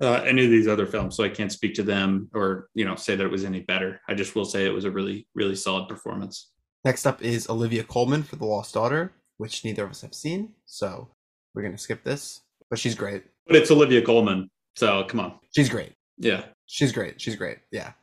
[0.01, 2.95] uh, any of these other films, so I can't speak to them or you know
[2.95, 4.01] say that it was any better.
[4.07, 6.51] I just will say it was a really really solid performance.
[6.85, 10.53] Next up is Olivia Colman for The Lost Daughter, which neither of us have seen,
[10.65, 11.09] so
[11.53, 12.41] we're gonna skip this.
[12.69, 13.23] But she's great.
[13.47, 15.39] But it's Olivia Colman, so come on.
[15.55, 15.93] She's great.
[16.17, 17.19] Yeah, she's great.
[17.19, 17.59] She's great.
[17.71, 17.93] Yeah,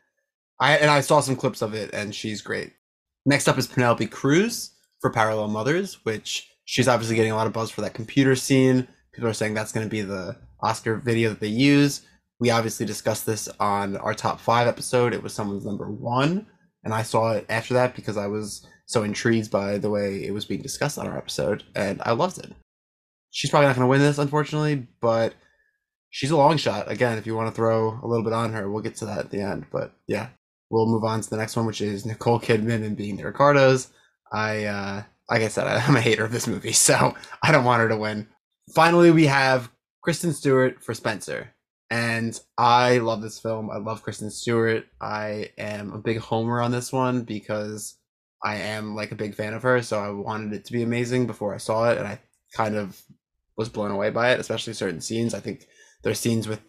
[0.64, 2.72] I and I saw some clips of it, and she's great.
[3.26, 4.70] Next up is Penelope Cruz
[5.02, 8.88] for Parallel Mothers, which she's obviously getting a lot of buzz for that computer scene.
[9.12, 12.00] People are saying that's going to be the Oscar video that they use.
[12.40, 15.12] We obviously discussed this on our top five episode.
[15.12, 16.46] It was someone's number one,
[16.82, 20.32] and I saw it after that because I was so intrigued by the way it
[20.32, 22.54] was being discussed on our episode, and I loved it.
[23.32, 25.34] She's probably not going to win this, unfortunately, but
[26.08, 26.90] she's a long shot.
[26.90, 29.18] Again, if you want to throw a little bit on her, we'll get to that
[29.18, 29.66] at the end.
[29.70, 30.28] But yeah,
[30.74, 33.88] we'll move on to the next one, which is Nicole Kidman and Being the Ricardos.
[34.32, 37.80] I, uh, like I said, I'm a hater of this movie, so I don't want
[37.80, 38.26] her to win.
[38.74, 39.70] Finally, we have
[40.02, 41.50] Kristen Stewart for Spencer.
[41.90, 43.70] And I love this film.
[43.70, 44.86] I love Kristen Stewart.
[45.00, 47.96] I am a big homer on this one because
[48.44, 49.80] I am like a big fan of her.
[49.80, 51.98] So I wanted it to be amazing before I saw it.
[51.98, 52.18] And I
[52.52, 53.00] kind of
[53.56, 55.34] was blown away by it, especially certain scenes.
[55.34, 55.68] I think
[56.02, 56.62] there's scenes with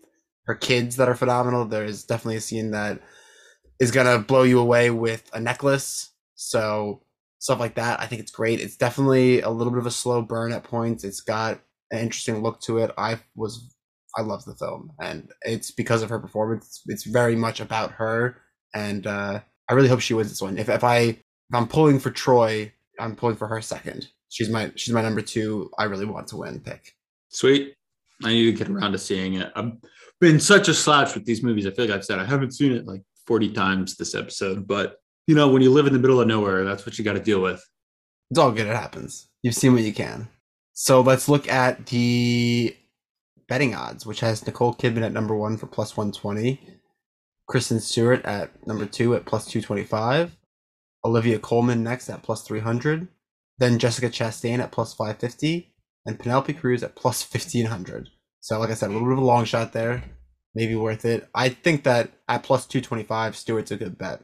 [0.45, 1.65] her kids that are phenomenal.
[1.65, 3.01] There's definitely a scene that
[3.80, 6.11] is to blow you away with a necklace.
[6.36, 7.01] So
[7.39, 7.99] stuff like that.
[7.99, 8.59] I think it's great.
[8.59, 11.03] It's definitely a little bit of a slow burn at points.
[11.03, 11.59] It's got
[11.91, 12.91] an interesting look to it.
[12.97, 13.76] I was
[14.17, 16.82] I love the film, and it's because of her performance.
[16.88, 18.38] It's very much about her,
[18.73, 20.57] and uh, I really hope she wins this one.
[20.57, 21.19] If if I if
[21.53, 24.07] I'm pulling for Troy, I'm pulling for her second.
[24.30, 25.69] She's my she's my number two.
[25.78, 26.93] I really want to win pick.
[27.30, 27.73] Sweet.
[28.23, 29.51] I need to get around to seeing it.
[29.55, 29.73] I've
[30.21, 31.67] been such a slouch with these movies.
[31.67, 34.97] I feel like I've said I haven't seen it like 40 times this episode, but
[35.28, 37.19] you know, when you live in the middle of nowhere, that's what you got to
[37.19, 37.63] deal with.
[38.30, 38.67] It's all good.
[38.67, 39.28] It happens.
[39.41, 40.28] You've seen what you can.
[40.73, 42.76] So let's look at the
[43.47, 46.59] betting odds, which has Nicole Kidman at number one for plus 120,
[47.47, 50.36] Kristen Stewart at number two at plus 225,
[51.03, 53.07] Olivia Colman next at plus 300,
[53.57, 55.73] then Jessica Chastain at plus 550,
[56.05, 58.09] and Penelope Cruz at plus 1500.
[58.41, 60.03] So, like I said, a little bit of a long shot there.
[60.55, 61.27] Maybe worth it.
[61.35, 64.23] I think that at plus 225, Stewart's a good bet.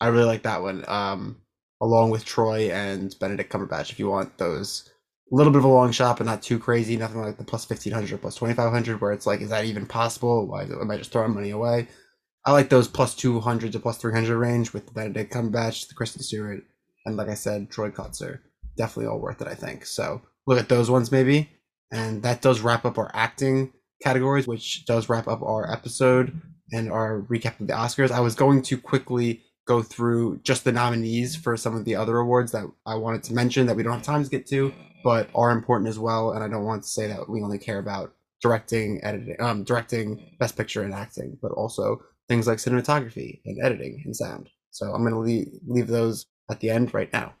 [0.00, 0.84] I really like that one.
[0.88, 1.42] Um,
[1.80, 4.90] along with Troy and Benedict Cumberbatch, if you want those
[5.30, 6.96] a little bit of a long shot, but not too crazy.
[6.96, 10.46] Nothing like the plus 1500 or plus 2500, where it's like, is that even possible?
[10.46, 11.88] Why am I just throwing money away?
[12.46, 16.62] I like those plus 200 to plus 300 range with Benedict Cumberbatch, the Kristen Stewart,
[17.04, 18.38] and like I said, Troy Kotsur.
[18.76, 19.84] Definitely all worth it, I think.
[19.84, 21.50] So look at those ones maybe.
[21.90, 23.72] And that does wrap up our acting
[24.02, 26.40] categories, which does wrap up our episode
[26.72, 28.10] and our recap of the Oscars.
[28.10, 32.18] I was going to quickly go through just the nominees for some of the other
[32.18, 34.72] awards that I wanted to mention that we don't have time to get to
[35.04, 36.32] but are important as well.
[36.32, 40.36] And I don't want to say that we only care about directing, editing, um, directing,
[40.38, 44.48] best picture and acting, but also things like cinematography and editing and sound.
[44.70, 47.34] So I'm gonna leave leave those at the end right now.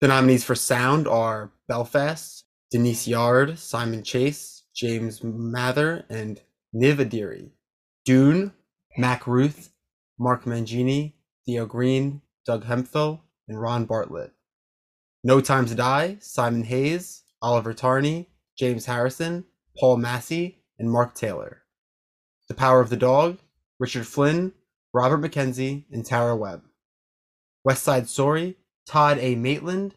[0.00, 6.40] The nominees for sound are Belfast, Denise Yarde, Simon Chase, James Mather, and
[6.74, 7.50] Niv Adiri.
[8.04, 8.52] Dune,
[8.98, 9.70] Mac Ruth,
[10.18, 11.14] Mark Mangini,
[11.46, 14.32] Theo Green, Doug Hemphill, and Ron Bartlett.
[15.22, 19.44] No Time to Die, Simon Hayes, Oliver Tarney, James Harrison,
[19.78, 21.62] Paul Massey, and Mark Taylor.
[22.48, 23.38] The Power of the Dog,
[23.78, 24.52] Richard Flynn,
[24.92, 26.62] Robert McKenzie, and Tara Webb.
[27.64, 28.56] West Side Story,
[28.86, 29.34] Todd A.
[29.34, 29.94] Maitland,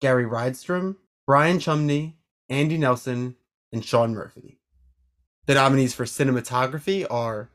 [0.00, 0.96] Gary Rydstrom,
[1.26, 2.18] Brian Chumney,
[2.50, 3.36] Andy Nelson,
[3.72, 4.58] and Sean Murphy.
[5.46, 7.50] The nominees for cinematography are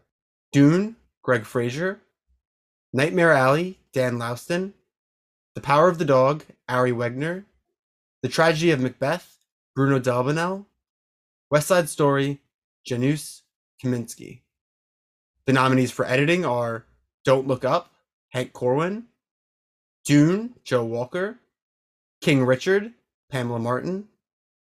[0.51, 1.99] Dune, Greig Fraser,
[2.93, 4.73] Nightmare Alley, Dan Laustsen,
[5.55, 7.45] The Power of the Dog, Ari Wegner,
[8.21, 9.37] The Tragedy of Macbeth,
[9.75, 10.65] Bruno Delbonnel,
[11.49, 12.39] West Side Story,
[12.85, 13.41] Janusz
[13.83, 14.41] Kaminski.
[15.45, 16.85] The nominees for editing are
[17.25, 17.91] Don't Look Up,
[18.29, 19.05] Hank Corwin,
[20.05, 21.39] Dune, Joe Walker,
[22.21, 22.93] King Richard,
[23.29, 24.07] Pamela Martin,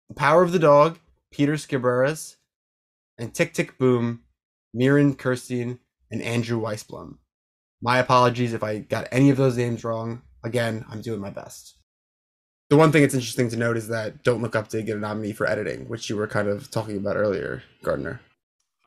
[0.09, 0.99] The Power of the Dog,
[1.33, 2.37] Peter Sciberras,
[3.19, 4.21] and Tick Tick Boom,
[4.73, 5.79] Myron Kerstein,
[6.11, 7.17] and Andrew Weisblum.
[7.81, 10.23] My apologies if I got any of those names wrong.
[10.45, 11.79] Again, I'm doing my best.
[12.71, 15.01] The one thing that's interesting to note is that Don't Look Up did get a
[15.01, 18.21] nominee for editing, which you were kind of talking about earlier, Gardner.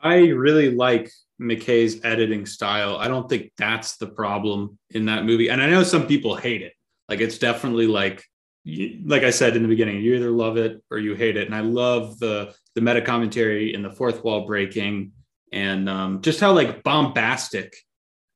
[0.02, 2.98] I really like McKay's editing style.
[2.98, 5.50] I don't think that's the problem in that movie.
[5.50, 6.74] And I know some people hate it.
[7.10, 8.24] Like it's definitely like
[8.66, 11.46] like I said in the beginning, you either love it or you hate it.
[11.46, 15.12] And I love the the meta commentary and the fourth wall breaking
[15.52, 17.76] and um, just how like bombastic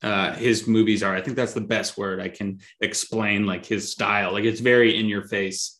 [0.02, 1.14] uh, his movies are.
[1.14, 4.32] I think that's the best word I can explain like his style.
[4.32, 5.78] Like it's very in your face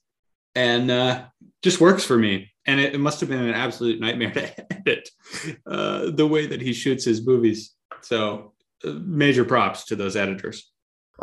[0.55, 1.25] and uh,
[1.63, 2.53] just works for me.
[2.67, 5.09] And it, it must have been an absolute nightmare to edit
[5.67, 7.75] uh, the way that he shoots his movies.
[8.03, 8.53] So
[8.85, 10.71] uh, major props to those editors.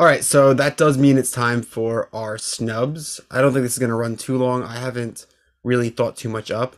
[0.00, 3.20] All right, so that does mean it's time for our snubs.
[3.32, 4.62] I don't think this is going to run too long.
[4.62, 5.26] I haven't
[5.64, 6.76] really thought too much up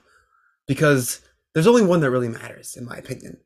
[0.66, 1.21] because
[1.53, 3.37] there's only one that really matters, in my opinion.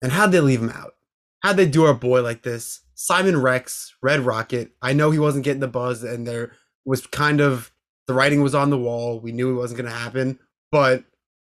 [0.00, 0.94] And how'd they leave him out?
[1.42, 2.80] How'd they do our boy like this?
[2.94, 4.70] Simon Rex, Red Rocket.
[4.80, 6.52] I know he wasn't getting the buzz, and there
[6.86, 7.72] was kind of
[8.06, 9.20] the writing was on the wall.
[9.20, 10.38] We knew it wasn't going to happen,
[10.72, 11.04] but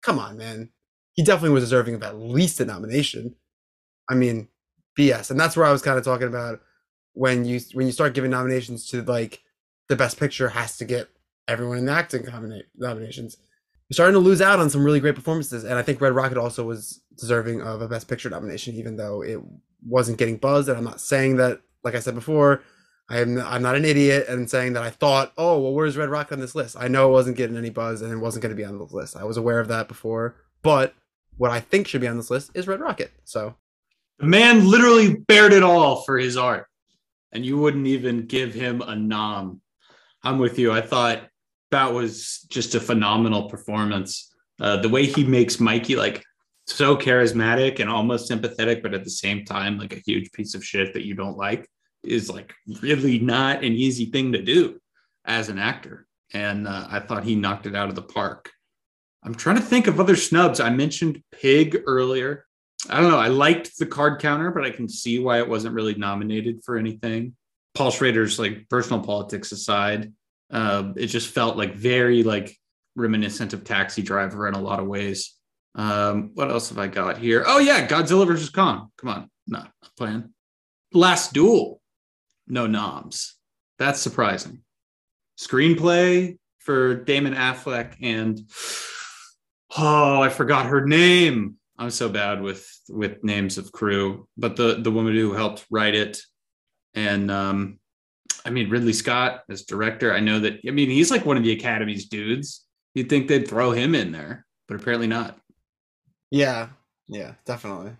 [0.03, 0.69] come on, man.
[1.13, 3.35] He definitely was deserving of at least a nomination.
[4.07, 4.49] I mean,
[4.99, 5.31] BS.
[5.31, 6.59] And that's where I was kind of talking about
[7.15, 9.41] when you when you start giving nominations to like
[9.87, 11.09] the best picture has to get
[11.47, 12.27] everyone in the acting
[12.75, 13.37] nominations.
[13.89, 16.37] You're starting to lose out on some really great performances, and I think Red Rocket
[16.37, 19.39] also was deserving of a Best Picture nomination, even though it
[19.85, 20.69] wasn't getting buzzed.
[20.69, 22.63] And I'm not saying that, like I said before,
[23.09, 26.33] I'm I'm not an idiot and saying that I thought, oh well, where's Red Rocket
[26.33, 26.75] on this list?
[26.79, 28.83] I know it wasn't getting any buzz and it wasn't going to be on the
[28.85, 29.15] list.
[29.15, 30.95] I was aware of that before, but
[31.37, 33.11] what I think should be on this list is Red Rocket.
[33.23, 33.55] So
[34.17, 36.67] the man literally bared it all for his art
[37.35, 39.61] and you wouldn't even give him a nom.
[40.23, 40.71] I'm with you.
[40.71, 41.27] I thought
[41.71, 44.33] that was just a phenomenal performance.
[44.59, 46.23] Uh, the way he makes Mikey like
[46.65, 50.65] so charismatic and almost sympathetic, but at the same time, like a huge piece of
[50.65, 51.69] shit that you don't like
[52.03, 54.79] is like really not an easy thing to do
[55.25, 56.07] as an actor.
[56.33, 58.49] And uh, I thought he knocked it out of the park.
[59.23, 60.61] I'm trying to think of other snubs.
[60.61, 62.45] I mentioned Pig earlier.
[62.89, 63.17] I don't know.
[63.17, 66.77] I liked the card counter, but I can see why it wasn't really nominated for
[66.77, 67.35] anything.
[67.73, 70.13] Paul Schrader's like personal politics aside,
[70.51, 72.55] uh, it just felt like very like
[72.95, 75.35] reminiscent of Taxi Driver in a lot of ways.
[75.75, 77.43] Um, what else have I got here?
[77.45, 78.91] Oh yeah, Godzilla versus Kong.
[78.97, 80.29] Come on, not playing.
[80.93, 81.81] Last Duel,
[82.47, 83.35] no noms.
[83.77, 84.61] That's surprising.
[85.37, 88.39] Screenplay for Damon Affleck and
[89.77, 91.57] oh, I forgot her name.
[91.77, 95.95] I'm so bad with with names of crew, but the the woman who helped write
[95.95, 96.21] it,
[96.93, 97.79] and um,
[98.45, 100.13] I mean Ridley Scott as director.
[100.13, 100.59] I know that.
[100.67, 102.65] I mean he's like one of the Academy's dudes.
[102.93, 105.37] You'd think they'd throw him in there, but apparently not.
[106.31, 106.69] Yeah,
[107.07, 107.91] yeah, definitely.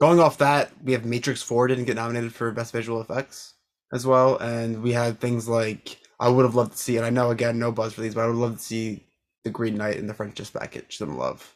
[0.00, 3.54] Going off that, we have Matrix Four didn't get nominated for Best Visual Effects
[3.92, 7.10] as well, and we had things like I would have loved to see, and I
[7.10, 9.04] know again no buzz for these, but I would love to see
[9.44, 10.98] the Green Knight and the French Dispatch.
[10.98, 11.54] Some love.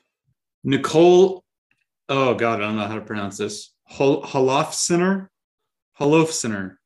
[0.63, 1.43] Nicole
[2.09, 3.75] oh god, I don't know how to pronounce this.
[3.85, 5.29] Hol- Holofcener,
[5.99, 6.77] Holofcener.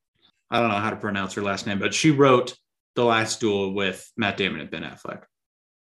[0.50, 2.56] I don't know how to pronounce her last name, but she wrote
[2.94, 5.22] The Last Duel with Matt Damon and Ben Affleck.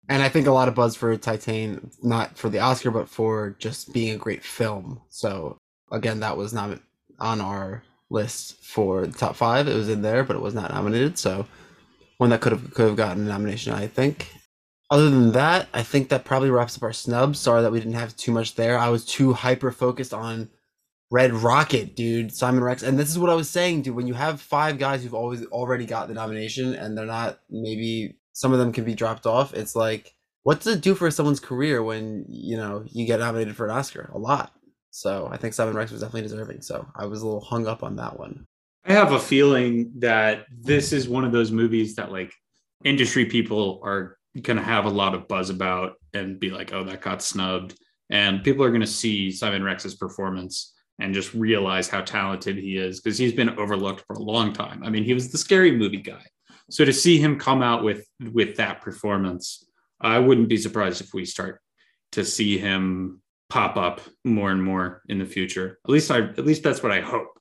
[0.10, 3.56] And I think a lot of buzz for Titane, not for the Oscar, but for
[3.60, 5.02] just being a great film.
[5.10, 5.58] So
[5.92, 6.80] again, that was not
[7.20, 9.68] on our list for the top five.
[9.68, 11.18] It was in there, but it was not nominated.
[11.18, 11.48] So
[12.18, 14.32] one that could have could have gotten a nomination, I think.
[14.90, 17.40] Other than that, I think that probably wraps up our snubs.
[17.40, 18.78] Sorry that we didn't have too much there.
[18.78, 20.50] I was too hyper focused on
[21.12, 22.84] Red Rocket, dude, Simon Rex.
[22.84, 23.96] And this is what I was saying, dude.
[23.96, 28.18] When you have five guys who've always already got the nomination and they're not maybe
[28.34, 30.14] some of them can be dropped off, it's like
[30.44, 33.72] what does it do for someone's career when, you know, you get nominated for an
[33.72, 34.12] Oscar?
[34.14, 34.54] A lot.
[34.92, 36.62] So I think Simon Rex was definitely deserving.
[36.62, 38.46] So I was a little hung up on that one.
[38.86, 42.32] I have a feeling that this is one of those movies that like
[42.84, 46.84] industry people are going to have a lot of buzz about and be like, oh,
[46.84, 47.78] that got snubbed.
[48.10, 52.78] And people are going to see Simon Rex's performance and just realize how talented he
[52.78, 54.84] is because he's been overlooked for a long time.
[54.84, 56.24] I mean, he was the scary movie guy.
[56.70, 59.68] So to see him come out with with that performance,
[60.02, 61.62] I wouldn't be surprised if we start
[62.14, 65.80] to see him pop up more and more in the future.
[65.86, 67.40] At least I at least that's what I hope.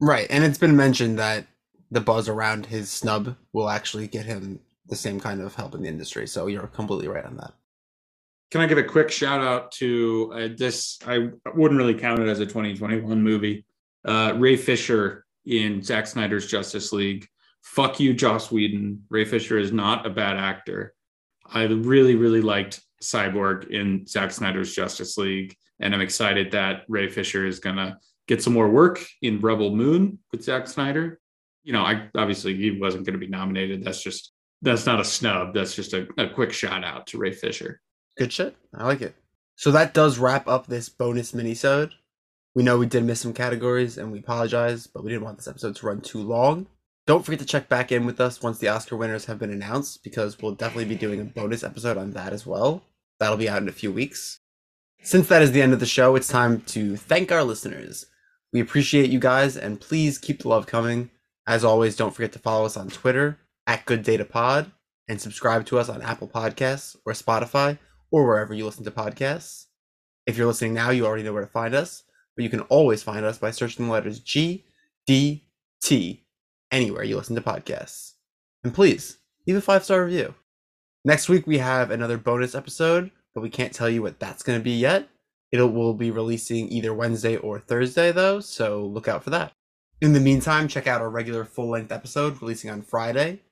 [0.00, 0.26] Right.
[0.28, 1.46] And it's been mentioned that
[1.90, 5.82] the buzz around his snub will actually get him the same kind of help in
[5.82, 6.26] the industry.
[6.26, 7.52] So you're completely right on that.
[8.50, 10.98] Can I give a quick shout out to uh, this?
[11.06, 13.64] I wouldn't really count it as a 2021 movie.
[14.04, 17.26] Uh, Ray Fisher in Zack Snyder's Justice League.
[17.62, 19.02] Fuck you, Joss Whedon.
[19.10, 20.94] Ray Fisher is not a bad actor.
[21.44, 27.08] I really, really liked Cyborg in Zack Snyder's Justice League, and I'm excited that Ray
[27.08, 31.20] Fisher is gonna get some more work in Rebel Moon with Zack Snyder.
[31.64, 33.84] You know, I obviously he wasn't going to be nominated.
[33.84, 34.32] That's just
[34.62, 35.54] that's not a snub.
[35.54, 37.80] That's just a, a quick shout out to Ray Fisher.
[38.16, 38.56] Good shit.
[38.74, 39.14] I like it.
[39.56, 41.92] So that does wrap up this bonus minisode.
[42.54, 45.48] We know we did miss some categories and we apologize, but we didn't want this
[45.48, 46.66] episode to run too long.
[47.06, 50.02] Don't forget to check back in with us once the Oscar winners have been announced
[50.02, 52.82] because we'll definitely be doing a bonus episode on that as well.
[53.20, 54.40] That'll be out in a few weeks.
[55.02, 58.06] Since that is the end of the show, it's time to thank our listeners.
[58.52, 61.10] We appreciate you guys and please keep the love coming.
[61.46, 64.70] As always, don't forget to follow us on Twitter at Good Data Pod
[65.08, 67.78] and subscribe to us on Apple Podcasts or Spotify
[68.10, 69.66] or wherever you listen to podcasts.
[70.26, 72.02] If you're listening now, you already know where to find us,
[72.36, 74.64] but you can always find us by searching the letters G,
[75.06, 75.44] D,
[75.82, 76.24] T
[76.72, 78.12] anywhere you listen to podcasts.
[78.64, 80.34] And please leave a five star review.
[81.04, 84.58] Next week, we have another bonus episode, but we can't tell you what that's going
[84.58, 85.08] to be yet.
[85.52, 89.52] It will be releasing either Wednesday or Thursday, though, so look out for that.
[90.00, 93.42] In the meantime, check out our regular full length episode releasing on Friday.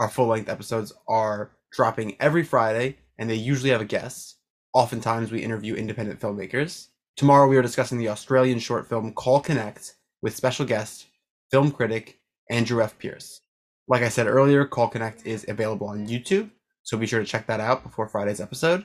[0.00, 4.36] Our full length episodes are dropping every Friday, and they usually have a guest.
[4.72, 6.88] Oftentimes, we interview independent filmmakers.
[7.16, 11.06] Tomorrow, we are discussing the Australian short film Call Connect with special guest,
[11.50, 12.96] film critic Andrew F.
[12.98, 13.40] Pierce.
[13.88, 16.50] Like I said earlier, Call Connect is available on YouTube,
[16.84, 18.84] so be sure to check that out before Friday's episode,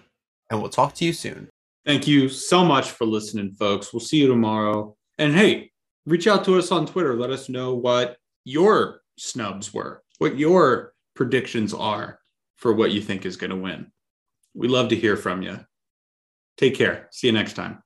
[0.49, 1.47] and we'll talk to you soon.
[1.85, 3.93] Thank you so much for listening, folks.
[3.93, 4.95] We'll see you tomorrow.
[5.19, 5.71] And hey,
[6.05, 7.13] reach out to us on Twitter.
[7.13, 12.19] Let us know what your snubs were, what your predictions are
[12.55, 13.91] for what you think is going to win.
[14.53, 15.59] We love to hear from you.
[16.57, 17.07] Take care.
[17.11, 17.81] See you next time.